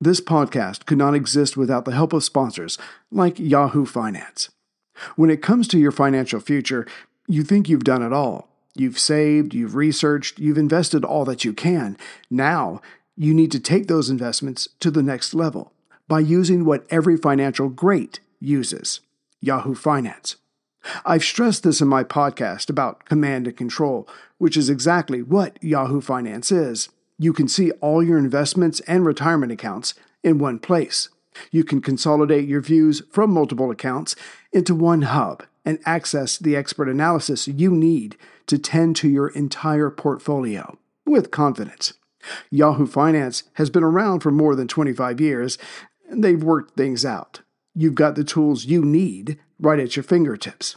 This 0.00 0.20
podcast 0.20 0.86
could 0.86 0.98
not 0.98 1.16
exist 1.16 1.56
without 1.56 1.84
the 1.84 1.92
help 1.92 2.12
of 2.12 2.22
sponsors 2.22 2.78
like 3.10 3.40
Yahoo 3.40 3.84
Finance. 3.84 4.48
When 5.16 5.28
it 5.28 5.42
comes 5.42 5.66
to 5.68 5.78
your 5.78 5.90
financial 5.90 6.38
future, 6.38 6.86
you 7.26 7.42
think 7.42 7.68
you've 7.68 7.82
done 7.82 8.02
it 8.02 8.12
all. 8.12 8.48
You've 8.76 8.98
saved, 8.98 9.54
you've 9.54 9.74
researched, 9.74 10.38
you've 10.38 10.56
invested 10.56 11.04
all 11.04 11.24
that 11.24 11.44
you 11.44 11.52
can. 11.52 11.96
Now, 12.30 12.80
you 13.16 13.34
need 13.34 13.50
to 13.50 13.58
take 13.58 13.88
those 13.88 14.08
investments 14.08 14.68
to 14.78 14.92
the 14.92 15.02
next 15.02 15.34
level 15.34 15.72
by 16.06 16.20
using 16.20 16.64
what 16.64 16.86
every 16.90 17.16
financial 17.16 17.68
great 17.68 18.20
uses 18.38 19.00
Yahoo 19.40 19.74
Finance. 19.74 20.36
I've 21.04 21.24
stressed 21.24 21.64
this 21.64 21.80
in 21.80 21.88
my 21.88 22.04
podcast 22.04 22.70
about 22.70 23.04
command 23.04 23.48
and 23.48 23.56
control, 23.56 24.08
which 24.38 24.56
is 24.56 24.70
exactly 24.70 25.22
what 25.22 25.60
Yahoo 25.62 26.00
Finance 26.00 26.52
is. 26.52 26.88
You 27.18 27.32
can 27.32 27.48
see 27.48 27.72
all 27.80 28.02
your 28.02 28.18
investments 28.18 28.80
and 28.80 29.04
retirement 29.04 29.50
accounts 29.50 29.94
in 30.22 30.38
one 30.38 30.58
place. 30.58 31.08
You 31.50 31.64
can 31.64 31.80
consolidate 31.80 32.48
your 32.48 32.60
views 32.60 33.02
from 33.10 33.32
multiple 33.32 33.70
accounts 33.70 34.14
into 34.52 34.74
one 34.74 35.02
hub 35.02 35.44
and 35.64 35.78
access 35.84 36.38
the 36.38 36.56
expert 36.56 36.88
analysis 36.88 37.48
you 37.48 37.70
need 37.70 38.16
to 38.46 38.58
tend 38.58 38.96
to 38.96 39.08
your 39.08 39.28
entire 39.28 39.90
portfolio 39.90 40.78
with 41.04 41.30
confidence. 41.30 41.92
Yahoo 42.50 42.86
Finance 42.86 43.44
has 43.54 43.70
been 43.70 43.82
around 43.82 44.20
for 44.20 44.30
more 44.30 44.54
than 44.54 44.68
25 44.68 45.20
years, 45.20 45.58
and 46.08 46.22
they've 46.22 46.42
worked 46.42 46.76
things 46.76 47.04
out. 47.04 47.40
You've 47.74 47.94
got 47.94 48.14
the 48.14 48.24
tools 48.24 48.64
you 48.64 48.84
need 48.84 49.38
right 49.60 49.78
at 49.78 49.96
your 49.96 50.02
fingertips. 50.02 50.76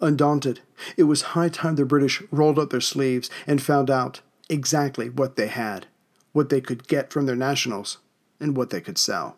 Undaunted, 0.00 0.60
it 0.96 1.04
was 1.04 1.22
high 1.22 1.48
time 1.48 1.76
the 1.76 1.84
British 1.84 2.22
rolled 2.30 2.58
up 2.58 2.70
their 2.70 2.80
sleeves 2.80 3.30
and 3.46 3.62
found 3.62 3.90
out 3.90 4.20
exactly 4.48 5.08
what 5.08 5.36
they 5.36 5.48
had, 5.48 5.86
what 6.32 6.48
they 6.48 6.60
could 6.60 6.88
get 6.88 7.12
from 7.12 7.26
their 7.26 7.36
nationals, 7.36 7.98
and 8.40 8.56
what 8.56 8.70
they 8.70 8.80
could 8.80 8.98
sell. 8.98 9.36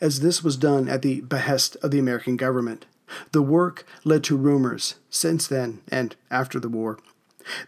As 0.00 0.20
this 0.20 0.44
was 0.44 0.56
done 0.56 0.88
at 0.88 1.02
the 1.02 1.22
behest 1.22 1.76
of 1.82 1.90
the 1.90 1.98
American 1.98 2.36
government, 2.36 2.86
the 3.32 3.42
work 3.42 3.84
led 4.04 4.24
to 4.24 4.36
rumors 4.36 4.96
since 5.10 5.46
then 5.46 5.82
and 5.90 6.16
after 6.30 6.60
the 6.60 6.68
war 6.68 6.98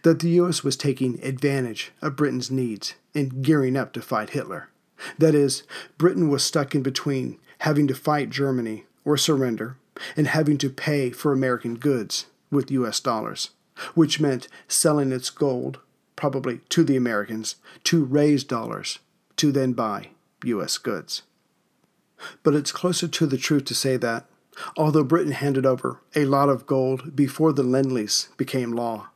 that 0.03 0.19
the 0.19 0.29
U.S. 0.29 0.63
was 0.63 0.77
taking 0.77 1.21
advantage 1.23 1.91
of 2.01 2.15
Britain's 2.15 2.49
needs 2.49 2.95
in 3.13 3.41
gearing 3.41 3.75
up 3.75 3.91
to 3.93 4.01
fight 4.01 4.31
Hitler. 4.31 4.69
That 5.17 5.35
is, 5.35 5.63
Britain 5.97 6.29
was 6.29 6.43
stuck 6.43 6.73
in 6.73 6.81
between 6.81 7.39
having 7.59 7.87
to 7.87 7.95
fight 7.95 8.29
Germany 8.29 8.85
or 9.03 9.17
surrender 9.17 9.77
and 10.15 10.27
having 10.27 10.57
to 10.59 10.69
pay 10.69 11.09
for 11.09 11.31
American 11.31 11.75
goods 11.75 12.25
with 12.51 12.71
U.S. 12.71 12.99
dollars, 12.99 13.51
which 13.93 14.19
meant 14.19 14.47
selling 14.67 15.11
its 15.11 15.29
gold, 15.29 15.79
probably 16.15 16.59
to 16.69 16.83
the 16.83 16.95
Americans, 16.95 17.55
to 17.85 18.03
raise 18.03 18.43
dollars 18.43 18.99
to 19.37 19.51
then 19.51 19.73
buy 19.73 20.09
U.S. 20.43 20.77
goods. 20.77 21.23
But 22.43 22.55
it's 22.55 22.71
closer 22.71 23.07
to 23.07 23.25
the 23.25 23.37
truth 23.37 23.65
to 23.65 23.75
say 23.75 23.97
that, 23.97 24.25
although 24.77 25.03
Britain 25.03 25.33
handed 25.33 25.65
over 25.65 26.01
a 26.15 26.25
lot 26.25 26.49
of 26.49 26.65
gold 26.65 27.15
before 27.15 27.51
the 27.51 27.63
Lend 27.63 27.91
Lease 27.91 28.29
became 28.37 28.71
law, 28.71 29.09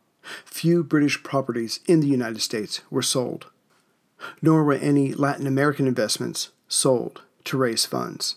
few 0.45 0.83
British 0.83 1.23
properties 1.23 1.79
in 1.87 2.01
the 2.01 2.07
United 2.07 2.41
States 2.41 2.81
were 2.89 3.01
sold, 3.01 3.47
nor 4.41 4.63
were 4.63 4.73
any 4.73 5.13
Latin 5.13 5.47
American 5.47 5.87
investments 5.87 6.49
sold 6.67 7.21
to 7.45 7.57
raise 7.57 7.85
funds. 7.85 8.35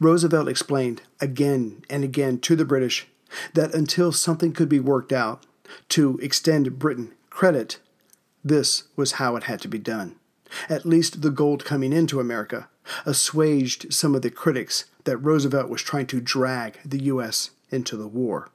Roosevelt 0.00 0.48
explained 0.48 1.02
again 1.20 1.84
and 1.88 2.04
again 2.04 2.38
to 2.40 2.56
the 2.56 2.64
British 2.64 3.06
that 3.54 3.74
until 3.74 4.12
something 4.12 4.52
could 4.52 4.68
be 4.68 4.80
worked 4.80 5.12
out 5.12 5.44
to 5.90 6.18
extend 6.22 6.78
Britain 6.78 7.12
credit, 7.30 7.78
this 8.44 8.84
was 8.96 9.12
how 9.12 9.36
it 9.36 9.44
had 9.44 9.60
to 9.60 9.68
be 9.68 9.78
done. 9.78 10.16
At 10.68 10.86
least 10.86 11.22
the 11.22 11.30
gold 11.30 11.64
coming 11.64 11.92
into 11.92 12.20
America 12.20 12.68
assuaged 13.04 13.92
some 13.92 14.14
of 14.14 14.22
the 14.22 14.30
critics 14.30 14.86
that 15.04 15.18
Roosevelt 15.18 15.68
was 15.68 15.82
trying 15.82 16.06
to 16.06 16.20
drag 16.20 16.78
the 16.84 17.02
U.S. 17.04 17.50
into 17.70 17.96
the 17.96 18.08
war. 18.08 18.48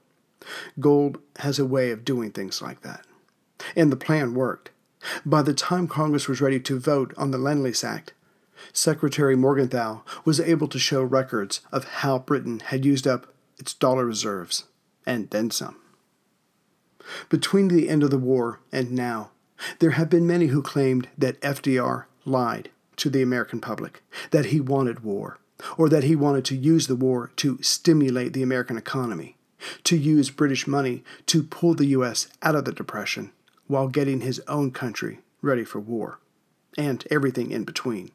Gold 0.80 1.20
has 1.38 1.60
a 1.60 1.66
way 1.66 1.92
of 1.92 2.04
doing 2.04 2.32
things 2.32 2.62
like 2.62 2.82
that. 2.82 3.06
And 3.76 3.92
the 3.92 3.98
plan 3.98 4.34
worked. 4.34 4.72
By 5.26 5.42
the 5.42 5.54
time 5.54 5.88
Congress 5.88 6.28
was 6.28 6.42
ready 6.42 6.60
to 6.62 6.80
vote 6.80 7.14
on 7.18 7.32
the 7.32 7.38
Lend 7.38 7.64
Lease 7.64 7.84
Act, 7.84 8.14
Secretary 8.72 9.36
Morgenthau 9.36 10.02
was 10.24 10.40
able 10.40 10.68
to 10.68 10.80
show 10.80 11.04
records 11.04 11.62
of 11.72 11.86
how 11.86 12.20
Britain 12.20 12.60
had 12.60 12.86
used 12.86 13.08
up 13.08 13.34
its 13.58 13.74
dollar 13.74 14.06
reserves, 14.06 14.66
and 15.06 15.30
then 15.32 15.52
some. 15.52 15.76
Between 17.30 17.68
the 17.68 17.90
end 17.90 18.04
of 18.04 18.12
the 18.12 18.18
war 18.18 18.62
and 18.72 18.92
now, 18.92 19.32
there 19.80 19.92
have 19.92 20.10
been 20.10 20.28
many 20.28 20.48
who 20.48 20.62
claimed 20.62 21.10
that 21.18 21.40
FDR 21.42 22.06
lied 22.26 22.70
to 22.98 23.10
the 23.10 23.22
American 23.22 23.60
public, 23.60 24.04
that 24.32 24.48
he 24.48 24.60
wanted 24.60 25.02
war, 25.02 25.40
or 25.78 25.90
that 25.90 26.04
he 26.04 26.16
wanted 26.16 26.46
to 26.46 26.56
use 26.56 26.88
the 26.88 26.96
war 26.96 27.32
to 27.38 27.62
stimulate 27.62 28.34
the 28.34 28.44
American 28.44 28.78
economy, 28.78 29.38
to 29.84 29.98
use 29.98 30.30
British 30.30 30.68
money 30.68 31.04
to 31.26 31.44
pull 31.44 31.74
the 31.74 31.88
U.S. 31.88 32.28
out 32.42 32.56
of 32.56 32.66
the 32.66 32.72
Depression 32.72 33.32
while 33.68 33.88
getting 33.88 34.22
his 34.22 34.42
own 34.48 34.72
country 34.72 35.20
ready 35.42 35.64
for 35.64 35.80
war, 35.80 36.20
and 36.78 37.06
everything 37.10 37.52
in 37.52 37.64
between. 37.64 38.12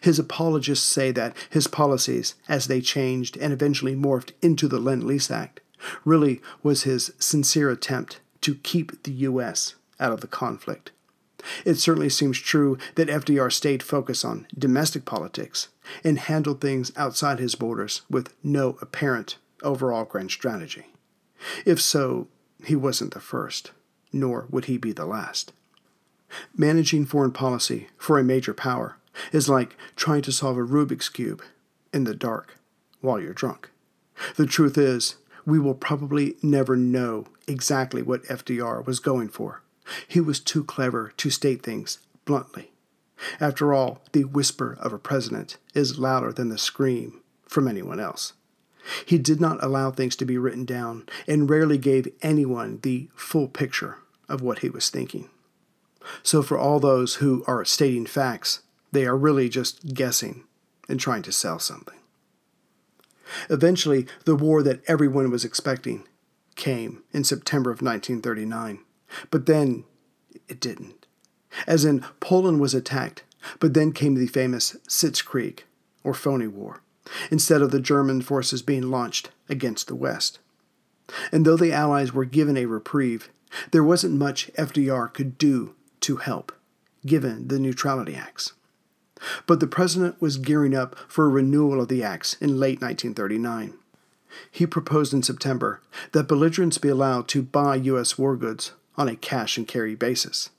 His 0.00 0.18
apologists 0.18 0.86
say 0.86 1.10
that 1.12 1.36
his 1.50 1.66
policies, 1.66 2.34
as 2.48 2.66
they 2.66 2.80
changed 2.80 3.36
and 3.36 3.52
eventually 3.52 3.94
morphed 3.94 4.32
into 4.40 4.68
the 4.68 4.78
Lend 4.78 5.04
Lease 5.04 5.30
Act, 5.30 5.60
really 6.04 6.40
was 6.62 6.82
his 6.82 7.12
sincere 7.18 7.70
attempt 7.70 8.20
to 8.42 8.54
keep 8.56 9.02
the 9.02 9.12
U.S. 9.12 9.74
out 9.98 10.12
of 10.12 10.20
the 10.20 10.26
conflict. 10.26 10.90
It 11.64 11.74
certainly 11.74 12.08
seems 12.08 12.38
true 12.38 12.78
that 12.94 13.08
FDR 13.08 13.52
stayed 13.52 13.82
focused 13.82 14.24
on 14.24 14.46
domestic 14.56 15.04
politics 15.04 15.68
and 16.04 16.18
handled 16.18 16.60
things 16.60 16.92
outside 16.96 17.38
his 17.38 17.56
borders 17.56 18.02
with 18.08 18.32
no 18.44 18.78
apparent 18.80 19.38
overall 19.62 20.04
grand 20.04 20.30
strategy. 20.30 20.86
If 21.64 21.80
so, 21.80 22.28
he 22.64 22.76
wasn't 22.76 23.14
the 23.14 23.20
first, 23.20 23.72
nor 24.12 24.46
would 24.50 24.66
he 24.66 24.78
be 24.78 24.92
the 24.92 25.06
last. 25.06 25.52
Managing 26.56 27.04
foreign 27.04 27.32
policy 27.32 27.88
for 27.98 28.18
a 28.18 28.24
major 28.24 28.54
power 28.54 28.96
is 29.32 29.48
like 29.48 29.76
trying 29.96 30.22
to 30.22 30.32
solve 30.32 30.56
a 30.56 30.62
Rubik's 30.62 31.08
Cube 31.08 31.42
in 31.92 32.04
the 32.04 32.14
dark 32.14 32.58
while 33.00 33.20
you're 33.20 33.32
drunk. 33.32 33.70
The 34.36 34.46
truth 34.46 34.78
is, 34.78 35.16
we 35.44 35.58
will 35.58 35.74
probably 35.74 36.36
never 36.42 36.76
know 36.76 37.26
exactly 37.48 38.02
what 38.02 38.22
FDR 38.24 38.86
was 38.86 39.00
going 39.00 39.28
for. 39.28 39.62
He 40.06 40.20
was 40.20 40.38
too 40.40 40.64
clever 40.64 41.12
to 41.16 41.30
state 41.30 41.62
things 41.62 41.98
bluntly. 42.24 42.70
After 43.40 43.72
all, 43.72 44.02
the 44.12 44.24
whisper 44.24 44.76
of 44.80 44.92
a 44.92 44.98
president 44.98 45.56
is 45.74 45.98
louder 45.98 46.32
than 46.32 46.48
the 46.48 46.58
scream 46.58 47.20
from 47.46 47.68
anyone 47.68 48.00
else. 48.00 48.32
He 49.06 49.18
did 49.18 49.40
not 49.40 49.62
allow 49.62 49.90
things 49.90 50.16
to 50.16 50.24
be 50.24 50.38
written 50.38 50.64
down 50.64 51.06
and 51.28 51.48
rarely 51.48 51.78
gave 51.78 52.12
anyone 52.20 52.80
the 52.82 53.08
full 53.14 53.48
picture 53.48 53.98
of 54.28 54.40
what 54.40 54.60
he 54.60 54.70
was 54.70 54.90
thinking. 54.90 55.28
So, 56.24 56.42
for 56.42 56.58
all 56.58 56.80
those 56.80 57.16
who 57.16 57.44
are 57.46 57.64
stating 57.64 58.06
facts, 58.06 58.62
they 58.92 59.06
are 59.06 59.16
really 59.16 59.48
just 59.48 59.94
guessing 59.94 60.44
and 60.88 61.00
trying 61.00 61.22
to 61.22 61.32
sell 61.32 61.58
something. 61.58 61.98
Eventually, 63.48 64.06
the 64.24 64.36
war 64.36 64.62
that 64.62 64.82
everyone 64.86 65.30
was 65.30 65.44
expecting 65.44 66.06
came 66.54 67.02
in 67.12 67.24
September 67.24 67.70
of 67.70 67.82
1939. 67.82 68.80
But 69.30 69.46
then 69.46 69.84
it 70.48 70.60
didn't. 70.60 71.06
As 71.66 71.84
in, 71.84 72.04
Poland 72.20 72.60
was 72.60 72.74
attacked, 72.74 73.24
but 73.58 73.74
then 73.74 73.92
came 73.92 74.14
the 74.14 74.26
famous 74.26 74.76
Sitzkrieg, 74.88 75.60
or 76.04 76.14
phony 76.14 76.46
war, 76.46 76.82
instead 77.30 77.62
of 77.62 77.70
the 77.70 77.80
German 77.80 78.22
forces 78.22 78.62
being 78.62 78.90
launched 78.90 79.30
against 79.48 79.88
the 79.88 79.94
West. 79.94 80.38
And 81.30 81.44
though 81.44 81.56
the 81.56 81.72
Allies 81.72 82.12
were 82.12 82.24
given 82.24 82.56
a 82.56 82.66
reprieve, 82.66 83.28
there 83.70 83.84
wasn't 83.84 84.14
much 84.14 84.50
FDR 84.54 85.12
could 85.12 85.36
do 85.36 85.74
to 86.00 86.16
help, 86.16 86.52
given 87.04 87.48
the 87.48 87.58
Neutrality 87.58 88.14
Acts. 88.14 88.52
But 89.46 89.60
the 89.60 89.66
president 89.66 90.20
was 90.20 90.36
gearing 90.36 90.74
up 90.74 90.96
for 91.08 91.24
a 91.24 91.28
renewal 91.28 91.80
of 91.80 91.88
the 91.88 92.02
acts 92.02 92.34
in 92.40 92.58
late 92.58 92.80
1939. 92.80 93.74
He 94.50 94.66
proposed 94.66 95.12
in 95.12 95.22
September 95.22 95.80
that 96.12 96.28
belligerents 96.28 96.78
be 96.78 96.88
allowed 96.88 97.28
to 97.28 97.42
buy 97.42 97.76
U.S. 97.76 98.16
war 98.18 98.36
goods 98.36 98.72
on 98.96 99.08
a 99.08 99.16
cash 99.16 99.56
and 99.56 99.68
carry 99.68 99.94
basis. 99.94 100.50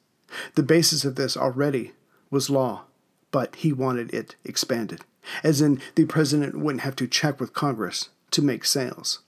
The 0.55 0.63
basis 0.63 1.05
of 1.05 1.15
this 1.15 1.37
already 1.37 1.93
was 2.29 2.49
law, 2.49 2.83
but 3.31 3.55
he 3.57 3.73
wanted 3.73 4.13
it 4.13 4.35
expanded, 4.43 5.01
as 5.43 5.61
in 5.61 5.79
the 5.95 6.05
president 6.05 6.57
wouldn't 6.57 6.83
have 6.83 6.95
to 6.97 7.07
check 7.07 7.39
with 7.39 7.53
Congress 7.53 8.09
to 8.31 8.41
make 8.41 8.65
sales. 8.65 9.19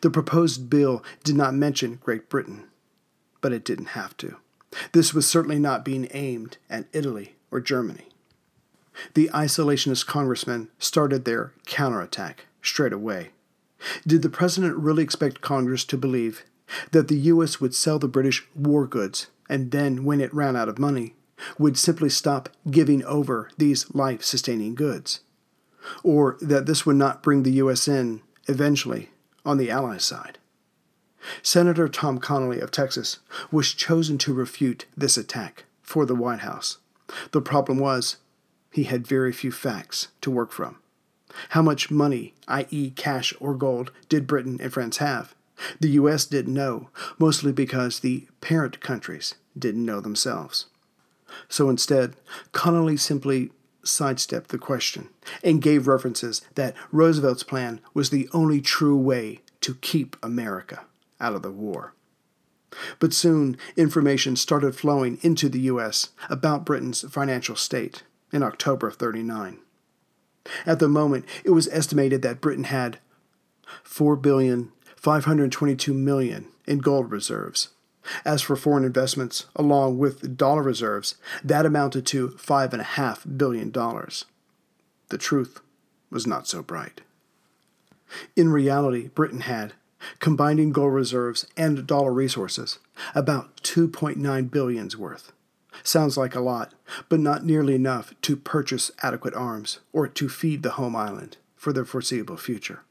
The 0.00 0.10
proposed 0.10 0.68
bill 0.68 1.04
did 1.24 1.36
not 1.36 1.54
mention 1.54 2.00
Great 2.02 2.28
Britain, 2.28 2.64
but 3.40 3.52
it 3.52 3.64
didn't 3.64 3.86
have 3.86 4.16
to. 4.18 4.36
This 4.92 5.14
was 5.14 5.26
certainly 5.26 5.58
not 5.58 5.84
being 5.84 6.08
aimed 6.12 6.58
at 6.68 6.86
Italy 6.92 7.36
or 7.50 7.60
Germany. 7.60 8.08
The 9.14 9.30
isolationist 9.32 10.06
congressmen 10.06 10.68
started 10.78 11.24
their 11.24 11.52
counterattack 11.66 12.46
straight 12.62 12.92
away. 12.92 13.30
Did 14.06 14.22
the 14.22 14.30
president 14.30 14.76
really 14.76 15.02
expect 15.02 15.40
Congress 15.40 15.84
to 15.84 15.96
believe 15.96 16.44
that 16.90 17.08
the 17.08 17.18
U.S. 17.18 17.60
would 17.60 17.74
sell 17.74 17.98
the 17.98 18.08
British 18.08 18.46
war 18.54 18.86
goods 18.86 19.28
and 19.48 19.70
then, 19.70 20.04
when 20.04 20.20
it 20.20 20.34
ran 20.34 20.56
out 20.56 20.68
of 20.68 20.78
money, 20.78 21.14
would 21.58 21.78
simply 21.78 22.10
stop 22.10 22.50
giving 22.70 23.02
over 23.04 23.50
these 23.56 23.92
life 23.94 24.22
sustaining 24.22 24.74
goods? 24.74 25.20
Or 26.02 26.36
that 26.40 26.66
this 26.66 26.84
would 26.84 26.96
not 26.96 27.22
bring 27.22 27.42
the 27.42 27.52
U.S. 27.52 27.88
in, 27.88 28.20
eventually, 28.46 29.10
on 29.46 29.56
the 29.56 29.70
Allies' 29.70 30.04
side? 30.04 30.38
Senator 31.42 31.88
Tom 31.88 32.18
Connally 32.18 32.60
of 32.60 32.70
Texas 32.70 33.18
was 33.50 33.72
chosen 33.72 34.18
to 34.18 34.34
refute 34.34 34.86
this 34.96 35.16
attack 35.16 35.64
for 35.82 36.04
the 36.04 36.14
White 36.14 36.40
House. 36.40 36.78
The 37.32 37.40
problem 37.40 37.78
was, 37.78 38.16
he 38.78 38.84
had 38.84 39.04
very 39.04 39.32
few 39.32 39.50
facts 39.50 40.06
to 40.20 40.30
work 40.30 40.52
from. 40.52 40.76
How 41.48 41.62
much 41.62 41.90
money, 41.90 42.34
i.e., 42.46 42.90
cash 42.90 43.34
or 43.40 43.54
gold, 43.54 43.90
did 44.08 44.28
Britain 44.28 44.60
and 44.62 44.72
France 44.72 44.98
have? 44.98 45.34
The 45.80 45.90
U.S. 45.90 46.24
didn't 46.24 46.54
know, 46.54 46.88
mostly 47.18 47.50
because 47.50 47.98
the 47.98 48.28
parent 48.40 48.78
countries 48.78 49.34
didn't 49.58 49.84
know 49.84 50.00
themselves. 50.00 50.66
So 51.48 51.68
instead, 51.68 52.14
Connally 52.52 53.00
simply 53.00 53.50
sidestepped 53.82 54.50
the 54.50 54.58
question 54.58 55.08
and 55.42 55.60
gave 55.60 55.88
references 55.88 56.42
that 56.54 56.76
Roosevelt's 56.92 57.42
plan 57.42 57.80
was 57.94 58.10
the 58.10 58.28
only 58.32 58.60
true 58.60 58.96
way 58.96 59.40
to 59.62 59.74
keep 59.74 60.16
America 60.22 60.84
out 61.20 61.34
of 61.34 61.42
the 61.42 61.50
war. 61.50 61.94
But 63.00 63.12
soon, 63.12 63.56
information 63.76 64.36
started 64.36 64.76
flowing 64.76 65.18
into 65.22 65.48
the 65.48 65.62
U.S. 65.62 66.10
about 66.30 66.64
Britain's 66.64 67.00
financial 67.10 67.56
state 67.56 68.04
in 68.32 68.42
October 68.42 68.88
of 68.88 68.96
39. 68.96 69.58
At 70.64 70.78
the 70.78 70.88
moment, 70.88 71.26
it 71.44 71.50
was 71.50 71.68
estimated 71.68 72.22
that 72.22 72.40
Britain 72.40 72.64
had 72.64 72.98
4 73.82 74.16
billion 74.16 74.72
522 74.96 75.94
million 75.94 76.48
in 76.66 76.78
gold 76.78 77.10
reserves. 77.10 77.68
As 78.24 78.42
for 78.42 78.56
foreign 78.56 78.84
investments, 78.84 79.46
along 79.54 79.98
with 79.98 80.36
dollar 80.36 80.62
reserves, 80.62 81.16
that 81.44 81.66
amounted 81.66 82.06
to 82.06 82.30
$5.5 82.30 83.36
billion. 83.36 83.70
The 83.70 85.18
truth 85.18 85.60
was 86.10 86.26
not 86.26 86.46
so 86.46 86.62
bright. 86.62 87.02
In 88.34 88.50
reality, 88.50 89.08
Britain 89.08 89.40
had, 89.40 89.74
combining 90.20 90.72
gold 90.72 90.94
reserves 90.94 91.46
and 91.56 91.86
dollar 91.86 92.12
resources, 92.12 92.78
about 93.14 93.62
2.9 93.62 94.50
billions 94.50 94.96
worth. 94.96 95.32
Sounds 95.82 96.16
like 96.16 96.34
a 96.34 96.40
lot, 96.40 96.72
but 97.08 97.20
not 97.20 97.44
nearly 97.44 97.74
enough 97.74 98.14
to 98.22 98.36
purchase 98.36 98.90
adequate 99.02 99.34
arms 99.34 99.80
or 99.92 100.08
to 100.08 100.28
feed 100.28 100.62
the 100.62 100.72
home 100.72 100.96
island 100.96 101.36
for 101.56 101.72
the 101.72 101.84
foreseeable 101.84 102.36
future. 102.36 102.82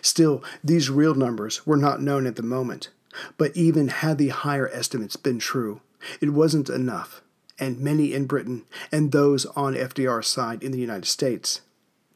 Still, 0.00 0.42
these 0.64 0.90
real 0.90 1.14
numbers 1.14 1.66
were 1.66 1.76
not 1.76 2.02
known 2.02 2.26
at 2.26 2.36
the 2.36 2.42
moment, 2.42 2.90
but 3.36 3.56
even 3.56 3.88
had 3.88 4.18
the 4.18 4.28
higher 4.28 4.68
estimates 4.68 5.16
been 5.16 5.38
true, 5.38 5.80
it 6.20 6.30
wasn't 6.30 6.68
enough, 6.68 7.22
and 7.58 7.80
many 7.80 8.12
in 8.12 8.26
Britain 8.26 8.64
and 8.92 9.12
those 9.12 9.46
on 9.46 9.74
FDR's 9.74 10.26
side 10.26 10.62
in 10.62 10.72
the 10.72 10.78
United 10.78 11.06
States 11.06 11.62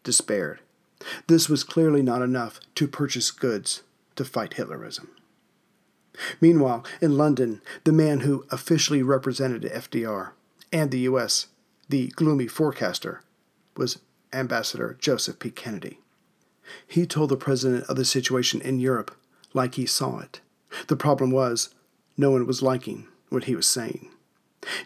despaired. 0.04 0.61
This 1.26 1.48
was 1.48 1.64
clearly 1.64 2.02
not 2.02 2.22
enough 2.22 2.61
to 2.74 2.87
purchase 2.87 3.30
goods 3.30 3.83
to 4.16 4.24
fight 4.24 4.52
Hitlerism. 4.52 5.09
Meanwhile, 6.40 6.85
in 7.00 7.16
London, 7.16 7.62
the 7.85 7.92
man 7.92 8.20
who 8.20 8.44
officially 8.50 9.02
represented 9.02 9.62
FDR 9.62 10.33
and 10.72 10.90
the 10.90 11.00
U.S., 11.00 11.46
the 11.88 12.09
gloomy 12.09 12.46
forecaster, 12.46 13.22
was 13.76 13.98
Ambassador 14.33 14.96
Joseph 15.00 15.38
P. 15.38 15.50
Kennedy. 15.50 15.98
He 16.87 17.06
told 17.06 17.30
the 17.30 17.37
president 17.37 17.85
of 17.88 17.96
the 17.96 18.04
situation 18.04 18.61
in 18.61 18.78
Europe 18.78 19.16
like 19.52 19.74
he 19.74 19.87
saw 19.87 20.20
it. 20.20 20.40
The 20.87 20.96
problem 20.96 21.30
was, 21.30 21.74
no 22.16 22.30
one 22.30 22.46
was 22.46 22.62
liking 22.62 23.09
what 23.28 23.44
he 23.44 23.56
was 23.56 23.66
saying. 23.66 24.11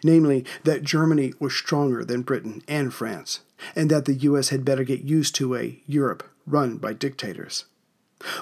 Namely, 0.03 0.45
that 0.63 0.83
Germany 0.83 1.33
was 1.39 1.53
stronger 1.53 2.05
than 2.05 2.21
Britain 2.21 2.63
and 2.67 2.93
France, 2.93 3.41
and 3.75 3.91
that 3.91 4.05
the 4.05 4.13
U.S. 4.13 4.49
had 4.49 4.65
better 4.65 4.83
get 4.83 5.03
used 5.03 5.35
to 5.35 5.55
a 5.55 5.81
Europe 5.85 6.23
run 6.47 6.77
by 6.77 6.93
dictators. 6.93 7.65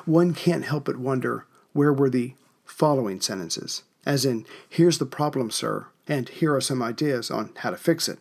One 0.05 0.33
can't 0.33 0.65
help 0.65 0.85
but 0.85 0.97
wonder 0.97 1.45
where 1.73 1.91
were 1.91 2.09
the 2.09 2.35
following 2.65 3.19
sentences, 3.19 3.83
as 4.05 4.25
in, 4.25 4.45
here's 4.67 4.97
the 4.97 5.05
problem, 5.05 5.51
sir, 5.51 5.87
and 6.07 6.29
here 6.29 6.53
are 6.55 6.61
some 6.61 6.81
ideas 6.81 7.31
on 7.31 7.51
how 7.57 7.71
to 7.71 7.77
fix 7.77 8.07
it. 8.07 8.19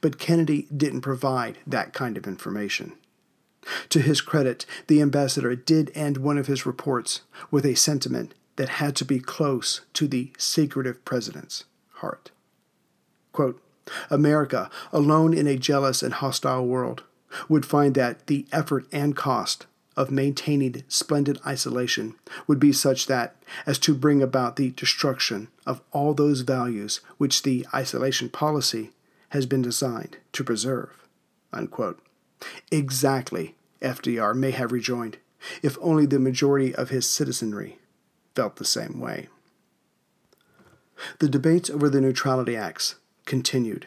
But 0.00 0.18
Kennedy 0.18 0.66
didn't 0.74 1.00
provide 1.00 1.58
that 1.66 1.92
kind 1.92 2.16
of 2.16 2.26
information. 2.26 2.92
To 3.90 4.00
his 4.00 4.20
credit, 4.20 4.66
the 4.86 5.02
ambassador 5.02 5.54
did 5.54 5.92
end 5.94 6.18
one 6.18 6.38
of 6.38 6.46
his 6.46 6.66
reports 6.66 7.22
with 7.50 7.66
a 7.66 7.74
sentiment 7.74 8.34
that 8.56 8.68
had 8.68 8.96
to 8.96 9.04
be 9.04 9.20
close 9.20 9.82
to 9.94 10.08
the 10.08 10.32
secretive 10.38 11.04
president's 11.04 11.64
heart. 11.94 12.30
Quote, 13.32 13.62
America, 14.08 14.70
alone 14.92 15.34
in 15.34 15.46
a 15.46 15.56
jealous 15.56 16.02
and 16.02 16.14
hostile 16.14 16.66
world, 16.66 17.02
would 17.48 17.66
find 17.66 17.94
that 17.94 18.26
the 18.26 18.46
effort 18.52 18.86
and 18.92 19.16
cost 19.16 19.66
of 20.00 20.10
maintaining 20.10 20.82
splendid 20.88 21.38
isolation 21.46 22.14
would 22.46 22.58
be 22.58 22.72
such 22.72 23.06
that 23.06 23.36
as 23.66 23.78
to 23.78 23.94
bring 23.94 24.22
about 24.22 24.56
the 24.56 24.70
destruction 24.70 25.48
of 25.66 25.82
all 25.92 26.14
those 26.14 26.40
values 26.40 27.02
which 27.18 27.42
the 27.42 27.66
isolation 27.74 28.30
policy 28.30 28.92
has 29.28 29.44
been 29.44 29.60
designed 29.60 30.16
to 30.32 30.42
preserve. 30.42 31.06
Unquote. 31.52 32.00
Exactly, 32.70 33.54
FDR 33.82 34.34
may 34.34 34.52
have 34.52 34.72
rejoined, 34.72 35.18
if 35.62 35.76
only 35.82 36.06
the 36.06 36.18
majority 36.18 36.74
of 36.74 36.88
his 36.88 37.06
citizenry 37.06 37.78
felt 38.34 38.56
the 38.56 38.64
same 38.64 39.00
way. 39.00 39.28
The 41.18 41.28
debates 41.28 41.68
over 41.68 41.90
the 41.90 42.00
Neutrality 42.00 42.56
Acts 42.56 42.94
continued. 43.26 43.86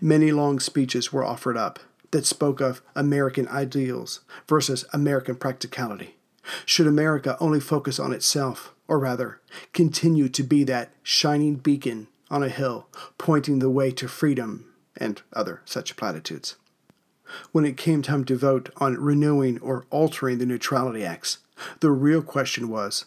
Many 0.00 0.32
long 0.32 0.58
speeches 0.58 1.12
were 1.12 1.24
offered 1.24 1.56
up 1.56 1.78
that 2.12 2.26
spoke 2.26 2.60
of 2.60 2.82
American 2.94 3.48
ideals 3.48 4.20
versus 4.48 4.84
American 4.92 5.34
practicality. 5.34 6.16
Should 6.64 6.86
America 6.86 7.36
only 7.40 7.60
focus 7.60 7.98
on 7.98 8.12
itself, 8.12 8.72
or 8.86 8.98
rather, 8.98 9.40
continue 9.72 10.28
to 10.28 10.42
be 10.42 10.64
that 10.64 10.92
shining 11.02 11.56
beacon 11.56 12.08
on 12.30 12.42
a 12.42 12.48
hill 12.48 12.88
pointing 13.18 13.58
the 13.58 13.70
way 13.70 13.90
to 13.92 14.08
freedom 14.08 14.72
and 14.96 15.22
other 15.32 15.62
such 15.64 15.96
platitudes? 15.96 16.56
When 17.52 17.64
it 17.64 17.76
came 17.76 18.02
time 18.02 18.24
to 18.26 18.36
vote 18.36 18.70
on 18.76 19.00
renewing 19.00 19.58
or 19.60 19.86
altering 19.90 20.38
the 20.38 20.46
Neutrality 20.46 21.04
Acts, 21.04 21.38
the 21.80 21.90
real 21.90 22.22
question 22.22 22.68
was 22.68 23.06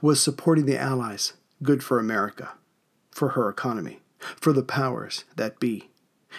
was 0.00 0.20
supporting 0.20 0.66
the 0.66 0.78
Allies 0.78 1.34
good 1.62 1.82
for 1.82 1.98
America, 1.98 2.52
for 3.10 3.30
her 3.30 3.48
economy, 3.48 4.00
for 4.18 4.52
the 4.52 4.62
powers 4.62 5.24
that 5.36 5.60
be? 5.60 5.90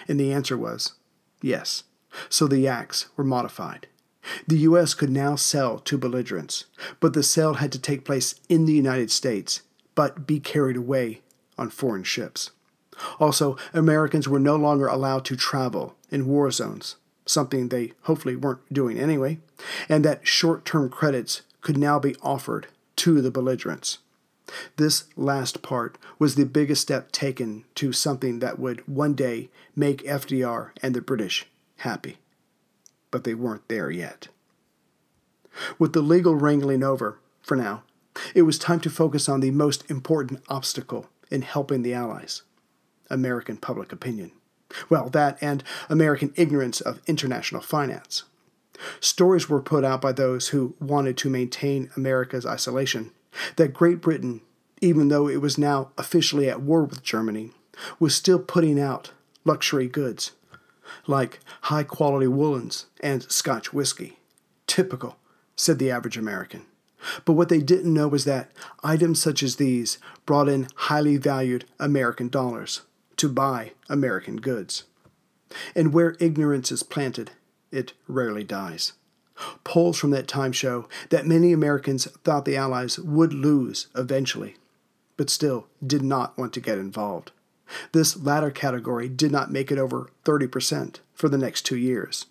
And 0.07 0.19
the 0.19 0.31
answer 0.31 0.57
was 0.57 0.93
yes. 1.41 1.83
So 2.29 2.47
the 2.47 2.67
acts 2.67 3.07
were 3.15 3.23
modified. 3.23 3.87
The 4.47 4.57
U.S. 4.59 4.93
could 4.93 5.09
now 5.09 5.35
sell 5.35 5.79
to 5.79 5.97
belligerents, 5.97 6.65
but 6.99 7.13
the 7.13 7.23
sale 7.23 7.55
had 7.55 7.71
to 7.73 7.79
take 7.79 8.05
place 8.05 8.35
in 8.49 8.65
the 8.65 8.73
United 8.73 9.11
States, 9.11 9.61
but 9.93 10.25
be 10.25 10.39
carried 10.39 10.77
away 10.77 11.21
on 11.57 11.69
foreign 11.69 12.03
ships. 12.03 12.51
Also, 13.19 13.57
Americans 13.73 14.27
were 14.27 14.39
no 14.39 14.55
longer 14.55 14.87
allowed 14.87 15.25
to 15.25 15.35
travel 15.35 15.95
in 16.09 16.27
war 16.27 16.49
zones, 16.49 16.95
something 17.25 17.69
they 17.69 17.93
hopefully 18.03 18.35
weren't 18.35 18.73
doing 18.73 18.97
anyway, 18.97 19.39
and 19.89 20.03
that 20.03 20.27
short 20.27 20.65
term 20.65 20.89
credits 20.89 21.41
could 21.61 21.77
now 21.77 21.99
be 21.99 22.15
offered 22.21 22.67
to 22.95 23.21
the 23.21 23.31
belligerents. 23.31 23.99
This 24.77 25.05
last 25.15 25.61
part 25.61 25.97
was 26.19 26.35
the 26.35 26.45
biggest 26.45 26.81
step 26.81 27.11
taken 27.11 27.65
to 27.75 27.91
something 27.91 28.39
that 28.39 28.59
would 28.59 28.87
one 28.87 29.13
day 29.13 29.49
make 29.75 30.03
FDR 30.03 30.69
and 30.81 30.93
the 30.93 31.01
British 31.01 31.47
happy. 31.77 32.17
But 33.11 33.23
they 33.23 33.33
weren't 33.33 33.67
there 33.67 33.91
yet. 33.91 34.27
With 35.79 35.93
the 35.93 36.01
legal 36.01 36.35
wrangling 36.35 36.83
over, 36.83 37.19
for 37.41 37.55
now, 37.55 37.83
it 38.33 38.43
was 38.43 38.57
time 38.57 38.79
to 38.81 38.89
focus 38.89 39.29
on 39.29 39.39
the 39.39 39.51
most 39.51 39.89
important 39.89 40.41
obstacle 40.49 41.09
in 41.29 41.41
helping 41.41 41.81
the 41.81 41.93
Allies 41.93 42.43
American 43.09 43.57
public 43.57 43.91
opinion. 43.91 44.31
Well, 44.89 45.09
that 45.09 45.37
and 45.41 45.63
American 45.89 46.33
ignorance 46.35 46.81
of 46.81 47.01
international 47.07 47.61
finance. 47.61 48.23
Stories 48.99 49.47
were 49.47 49.61
put 49.61 49.85
out 49.85 50.01
by 50.01 50.11
those 50.11 50.49
who 50.49 50.75
wanted 50.79 51.17
to 51.17 51.29
maintain 51.29 51.89
America's 51.95 52.45
isolation 52.45 53.11
that 53.57 53.73
Great 53.73 54.01
Britain, 54.01 54.41
even 54.81 55.07
though 55.07 55.27
it 55.27 55.41
was 55.41 55.57
now 55.57 55.91
officially 55.97 56.49
at 56.49 56.61
war 56.61 56.83
with 56.83 57.03
Germany, 57.03 57.51
was 57.99 58.15
still 58.15 58.39
putting 58.39 58.79
out 58.79 59.11
luxury 59.45 59.87
goods 59.87 60.31
like 61.07 61.39
high 61.63 61.83
quality 61.83 62.27
woolens 62.27 62.85
and 63.01 63.23
Scotch 63.23 63.73
whiskey. 63.73 64.19
Typical, 64.67 65.17
said 65.55 65.79
the 65.79 65.91
average 65.91 66.17
American. 66.17 66.65
But 67.23 67.33
what 67.33 67.49
they 67.49 67.59
didn't 67.59 67.93
know 67.93 68.07
was 68.07 68.25
that 68.25 68.51
items 68.83 69.21
such 69.21 69.43
as 69.43 69.55
these 69.55 69.99
brought 70.25 70.49
in 70.49 70.67
highly 70.75 71.17
valued 71.17 71.65
American 71.79 72.29
dollars 72.29 72.81
to 73.17 73.29
buy 73.29 73.71
American 73.89 74.37
goods. 74.37 74.83
And 75.75 75.93
where 75.93 76.17
ignorance 76.19 76.71
is 76.71 76.83
planted, 76.83 77.31
it 77.71 77.93
rarely 78.07 78.43
dies. 78.43 78.93
Polls 79.63 79.97
from 79.97 80.11
that 80.11 80.27
time 80.27 80.51
show 80.51 80.87
that 81.09 81.27
many 81.27 81.51
Americans 81.51 82.05
thought 82.23 82.45
the 82.45 82.55
Allies 82.57 82.97
would 82.97 83.33
lose 83.33 83.87
eventually, 83.95 84.55
but 85.17 85.29
still 85.29 85.67
did 85.85 86.01
not 86.01 86.37
want 86.37 86.53
to 86.53 86.61
get 86.61 86.77
involved. 86.77 87.31
This 87.91 88.17
latter 88.17 88.51
category 88.51 89.09
did 89.09 89.31
not 89.31 89.51
make 89.51 89.71
it 89.71 89.77
over 89.77 90.09
30% 90.23 90.99
for 91.13 91.29
the 91.29 91.37
next 91.37 91.63
two 91.63 91.77
years. 91.77 92.25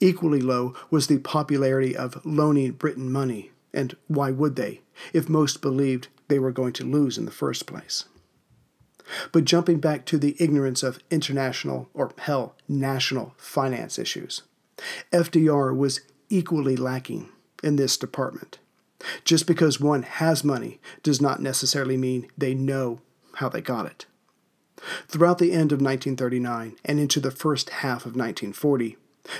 Equally 0.00 0.40
low 0.40 0.74
was 0.90 1.06
the 1.06 1.18
popularity 1.18 1.96
of 1.96 2.24
loaning 2.24 2.72
Britain 2.72 3.10
money, 3.10 3.50
and 3.72 3.96
why 4.08 4.30
would 4.30 4.56
they, 4.56 4.80
if 5.12 5.28
most 5.28 5.62
believed 5.62 6.08
they 6.28 6.38
were 6.38 6.52
going 6.52 6.72
to 6.74 6.84
lose 6.84 7.18
in 7.18 7.24
the 7.24 7.30
first 7.30 7.66
place? 7.66 8.04
But 9.32 9.44
jumping 9.44 9.80
back 9.80 10.06
to 10.06 10.18
the 10.18 10.36
ignorance 10.38 10.82
of 10.82 11.00
international, 11.10 11.88
or 11.94 12.12
hell, 12.18 12.54
national 12.68 13.34
finance 13.36 13.98
issues, 13.98 14.42
FDR 15.12 15.76
was 15.76 16.00
equally 16.28 16.76
lacking 16.76 17.28
in 17.62 17.76
this 17.76 17.96
department. 17.96 18.58
Just 19.24 19.46
because 19.46 19.80
one 19.80 20.02
has 20.02 20.44
money 20.44 20.80
does 21.02 21.20
not 21.20 21.40
necessarily 21.40 21.96
mean 21.96 22.28
they 22.36 22.54
know 22.54 23.00
how 23.36 23.48
they 23.48 23.60
got 23.60 23.86
it. 23.86 24.06
Throughout 25.08 25.38
the 25.38 25.52
end 25.52 25.72
of 25.72 25.80
1939 25.80 26.76
and 26.84 27.00
into 27.00 27.20
the 27.20 27.30
first 27.30 27.70
half 27.70 28.06
of 28.06 28.16
1940, 28.16 28.96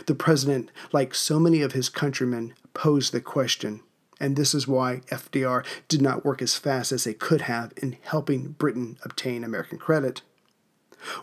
the 0.06 0.14
president, 0.14 0.70
like 0.92 1.14
so 1.14 1.40
many 1.40 1.62
of 1.62 1.72
his 1.72 1.88
countrymen, 1.88 2.54
posed 2.74 3.12
the 3.12 3.20
question, 3.20 3.80
and 4.20 4.36
this 4.36 4.54
is 4.54 4.68
why 4.68 5.00
FDR 5.10 5.64
did 5.88 6.02
not 6.02 6.24
work 6.24 6.42
as 6.42 6.54
fast 6.54 6.92
as 6.92 7.04
they 7.04 7.14
could 7.14 7.42
have 7.42 7.72
in 7.76 7.96
helping 8.02 8.52
Britain 8.52 8.98
obtain 9.02 9.42
American 9.42 9.78
credit. 9.78 10.22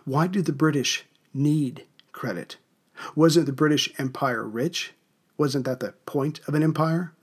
Why 0.03 0.27
do 0.27 0.41
the 0.41 0.53
British 0.53 1.06
need 1.34 1.86
credit? 2.12 2.58
Wasn't 3.15 3.45
the 3.45 3.53
British 3.53 3.93
Empire 3.99 4.43
rich? 4.43 4.93
Wasn't 5.38 5.65
that 5.65 5.80
the 5.80 5.91
point 6.08 6.39
of 6.47 6.56
an 6.56 6.63
empire? 6.63 7.13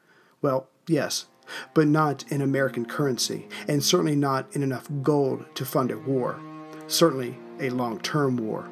Well, 0.40 0.68
yes, 0.86 1.26
but 1.74 1.88
not 1.88 2.24
in 2.30 2.40
American 2.40 2.86
currency, 2.86 3.48
and 3.66 3.82
certainly 3.82 4.14
not 4.14 4.54
in 4.54 4.62
enough 4.62 4.88
gold 5.02 5.44
to 5.56 5.64
fund 5.64 5.90
a 5.90 5.98
war 5.98 6.40
certainly 6.86 7.36
a 7.60 7.70
long 7.70 8.00
term 8.00 8.36
war, 8.36 8.68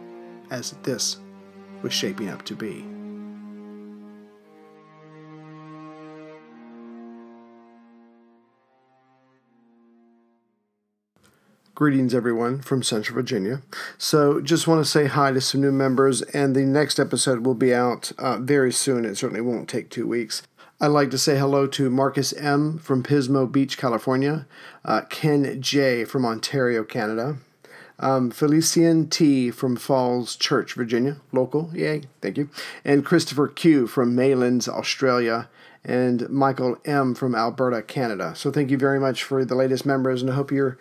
as 0.50 0.72
this 0.82 1.18
was 1.82 1.92
shaping 1.92 2.28
up 2.28 2.44
to 2.44 2.54
be. 2.54 2.84
Greetings, 11.74 12.14
everyone, 12.14 12.60
from 12.60 12.82
Central 12.82 13.14
Virginia. 13.14 13.62
So, 13.98 14.40
just 14.40 14.68
want 14.68 14.84
to 14.84 14.88
say 14.88 15.06
hi 15.06 15.32
to 15.32 15.40
some 15.40 15.62
new 15.62 15.72
members, 15.72 16.20
and 16.22 16.54
the 16.54 16.66
next 16.66 17.00
episode 17.00 17.46
will 17.46 17.54
be 17.54 17.74
out 17.74 18.12
uh, 18.18 18.36
very 18.38 18.70
soon. 18.70 19.04
It 19.04 19.16
certainly 19.16 19.40
won't 19.40 19.68
take 19.68 19.88
two 19.88 20.06
weeks. 20.06 20.42
I'd 20.80 20.88
like 20.88 21.10
to 21.12 21.18
say 21.18 21.38
hello 21.38 21.66
to 21.68 21.90
Marcus 21.90 22.32
M. 22.34 22.78
from 22.78 23.02
Pismo 23.02 23.50
Beach, 23.50 23.78
California, 23.78 24.46
uh, 24.84 25.02
Ken 25.08 25.62
J. 25.62 26.04
from 26.04 26.26
Ontario, 26.26 26.84
Canada, 26.84 27.38
um, 28.02 28.30
Felician 28.30 29.08
T. 29.08 29.50
from 29.50 29.76
Falls 29.76 30.36
Church, 30.36 30.74
Virginia, 30.74 31.16
local, 31.32 31.70
yay, 31.72 32.02
thank 32.20 32.36
you. 32.36 32.50
And 32.84 33.04
Christopher 33.04 33.48
Q. 33.48 33.86
from 33.86 34.16
Maylands, 34.16 34.68
Australia. 34.68 35.48
And 35.84 36.30
Michael 36.30 36.76
M. 36.84 37.12
from 37.12 37.34
Alberta, 37.34 37.82
Canada. 37.82 38.34
So 38.36 38.52
thank 38.52 38.70
you 38.70 38.78
very 38.78 39.00
much 39.00 39.24
for 39.24 39.44
the 39.44 39.56
latest 39.56 39.84
members, 39.84 40.22
and 40.22 40.30
I 40.30 40.34
hope 40.34 40.52
you're 40.52 40.78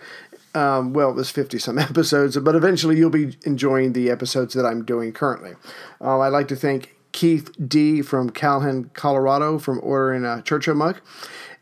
um, 0.54 0.94
well, 0.94 1.14
there's 1.14 1.32
50 1.32 1.60
some 1.60 1.80
episodes, 1.80 2.38
but 2.38 2.56
eventually 2.56 2.98
you'll 2.98 3.10
be 3.10 3.38
enjoying 3.46 3.94
the 3.94 4.10
episodes 4.10 4.54
that 4.54 4.66
I'm 4.66 4.84
doing 4.84 5.14
currently. 5.14 5.54
Uh, 6.00 6.20
I'd 6.20 6.30
like 6.30 6.48
to 6.50 6.56
thank 6.56 6.96
Keith 7.12 7.52
D. 7.68 8.02
from 8.02 8.30
Calhoun, 8.30 8.90
Colorado, 8.94 9.60
from 9.60 9.80
ordering 9.84 10.26
a 10.26 10.42
Churchill 10.42 10.76
mug. 10.76 11.00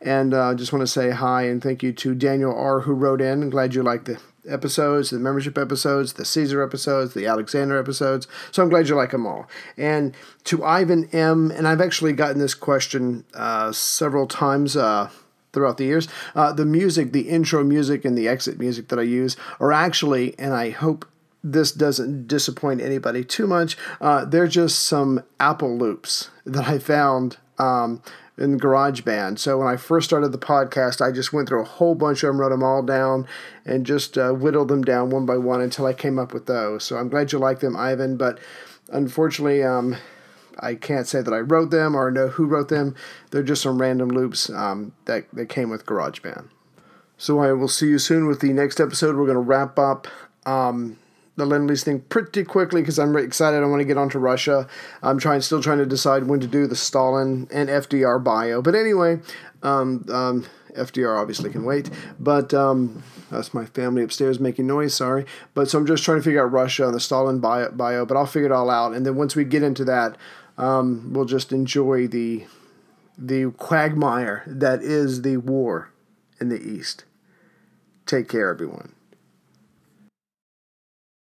And 0.01 0.33
I 0.33 0.49
uh, 0.49 0.55
just 0.55 0.71
want 0.71 0.81
to 0.81 0.87
say 0.87 1.11
hi 1.11 1.43
and 1.43 1.61
thank 1.61 1.83
you 1.83 1.91
to 1.91 2.15
Daniel 2.15 2.55
R., 2.55 2.81
who 2.81 2.93
wrote 2.93 3.21
in. 3.21 3.43
I'm 3.43 3.49
glad 3.49 3.75
you 3.75 3.83
liked 3.83 4.05
the 4.05 4.19
episodes, 4.49 5.09
the 5.09 5.19
membership 5.19 5.57
episodes, 5.57 6.13
the 6.13 6.25
Caesar 6.25 6.61
episodes, 6.61 7.13
the 7.13 7.25
Alexander 7.25 7.77
episodes. 7.77 8.27
So 8.51 8.63
I'm 8.63 8.69
glad 8.69 8.89
you 8.89 8.95
like 8.95 9.11
them 9.11 9.25
all. 9.25 9.47
And 9.77 10.15
to 10.45 10.63
Ivan 10.63 11.09
M., 11.13 11.51
and 11.51 11.67
I've 11.67 11.81
actually 11.81 12.13
gotten 12.13 12.39
this 12.39 12.55
question 12.55 13.25
uh, 13.33 13.71
several 13.71 14.27
times. 14.27 14.75
Uh, 14.75 15.09
throughout 15.51 15.77
the 15.77 15.85
years. 15.85 16.07
Uh, 16.35 16.53
the 16.53 16.63
music, 16.63 17.11
the 17.11 17.27
intro 17.27 17.63
music 17.63 18.05
and 18.05 18.15
the 18.15 18.27
exit 18.27 18.59
music 18.59 18.89
that 18.89 18.99
I 18.99 19.01
use 19.01 19.35
are 19.59 19.71
actually, 19.71 20.37
and 20.37 20.53
I 20.53 20.69
hope 20.69 21.07
this 21.43 21.71
doesn't 21.71 22.27
disappoint 22.27 22.81
anybody 22.81 23.23
too 23.23 23.47
much. 23.47 23.77
Uh, 24.01 24.25
they're 24.25 24.47
just 24.47 24.79
some 24.79 25.23
Apple 25.39 25.77
loops 25.77 26.29
that 26.45 26.67
I 26.67 26.79
found 26.79 27.37
um, 27.59 28.01
in 28.37 28.59
GarageBand. 28.59 29.37
So 29.37 29.59
when 29.59 29.67
I 29.67 29.75
first 29.75 30.07
started 30.07 30.31
the 30.31 30.37
podcast, 30.37 31.05
I 31.05 31.11
just 31.11 31.33
went 31.33 31.49
through 31.49 31.61
a 31.61 31.65
whole 31.65 31.93
bunch 31.93 32.23
of 32.23 32.27
them, 32.27 32.39
wrote 32.39 32.49
them 32.49 32.63
all 32.63 32.81
down, 32.81 33.27
and 33.65 33.85
just 33.85 34.17
uh, 34.17 34.31
whittled 34.31 34.69
them 34.69 34.83
down 34.83 35.09
one 35.09 35.25
by 35.25 35.37
one 35.37 35.61
until 35.61 35.85
I 35.85 35.93
came 35.93 36.17
up 36.17 36.33
with 36.33 36.45
those. 36.45 36.83
So 36.83 36.97
I'm 36.97 37.09
glad 37.09 37.31
you 37.31 37.39
like 37.39 37.59
them, 37.59 37.75
Ivan. 37.75 38.15
But 38.15 38.39
unfortunately, 38.91 39.61
um, 39.61 39.97
I 40.59 40.75
can't 40.75 41.07
say 41.07 41.21
that 41.21 41.33
I 41.33 41.39
wrote 41.39 41.71
them 41.71 41.95
or 41.95 42.11
know 42.11 42.29
who 42.29 42.45
wrote 42.45 42.69
them. 42.69 42.95
They're 43.31 43.43
just 43.43 43.61
some 43.61 43.81
random 43.81 44.09
loops 44.09 44.49
um, 44.49 44.93
that, 45.05 45.25
that 45.33 45.49
came 45.49 45.69
with 45.69 45.85
GarageBand. 45.85 46.47
So 47.17 47.39
I 47.39 47.51
will 47.51 47.67
see 47.67 47.87
you 47.87 47.99
soon 47.99 48.27
with 48.27 48.39
the 48.39 48.53
next 48.53 48.79
episode. 48.79 49.17
We're 49.17 49.25
going 49.25 49.35
to 49.35 49.41
wrap 49.41 49.77
up 49.77 50.07
um, 50.45 50.97
the 51.39 51.45
Lend 51.45 51.67
Lease 51.67 51.83
thing 51.83 52.01
pretty 52.01 52.43
quickly 52.43 52.81
because 52.81 52.99
I'm 52.99 53.15
excited. 53.17 53.63
I 53.63 53.65
want 53.65 53.79
to 53.79 53.85
get 53.85 53.97
on 53.97 54.09
to 54.09 54.19
Russia. 54.19 54.67
I'm 55.01 55.17
trying, 55.17 55.41
still 55.41 55.61
trying 55.61 55.79
to 55.79 55.85
decide 55.85 56.27
when 56.27 56.39
to 56.39 56.47
do 56.47 56.67
the 56.67 56.75
Stalin 56.75 57.47
and 57.51 57.69
FDR 57.69 58.23
bio. 58.23 58.61
But 58.61 58.75
anyway, 58.75 59.19
um, 59.63 60.05
um, 60.09 60.45
FDR 60.75 61.19
obviously 61.19 61.49
can 61.49 61.65
wait. 61.65 61.89
But 62.19 62.53
um, 62.53 63.03
that's 63.31 63.53
my 63.53 63.65
family 63.65 64.03
upstairs 64.03 64.39
making 64.39 64.67
noise. 64.67 64.93
Sorry. 64.93 65.25
But 65.53 65.69
so 65.69 65.79
I'm 65.79 65.87
just 65.87 66.03
trying 66.03 66.19
to 66.19 66.23
figure 66.23 66.45
out 66.45 66.51
Russia 66.51 66.85
and 66.85 66.93
the 66.93 66.99
Stalin 66.99 67.39
bio, 67.39 67.71
bio. 67.71 68.05
But 68.05 68.17
I'll 68.17 68.25
figure 68.25 68.47
it 68.47 68.51
all 68.51 68.69
out. 68.69 68.93
And 68.93 69.05
then 69.05 69.15
once 69.15 69.35
we 69.35 69.43
get 69.45 69.63
into 69.63 69.83
that, 69.85 70.17
um, 70.57 71.13
we'll 71.13 71.25
just 71.25 71.51
enjoy 71.51 72.07
the 72.07 72.45
the 73.17 73.51
quagmire 73.57 74.43
that 74.47 74.81
is 74.81 75.23
the 75.23 75.37
war 75.37 75.91
in 76.39 76.49
the 76.49 76.61
East. 76.61 77.03
Take 78.05 78.29
care, 78.29 78.49
everyone. 78.49 78.93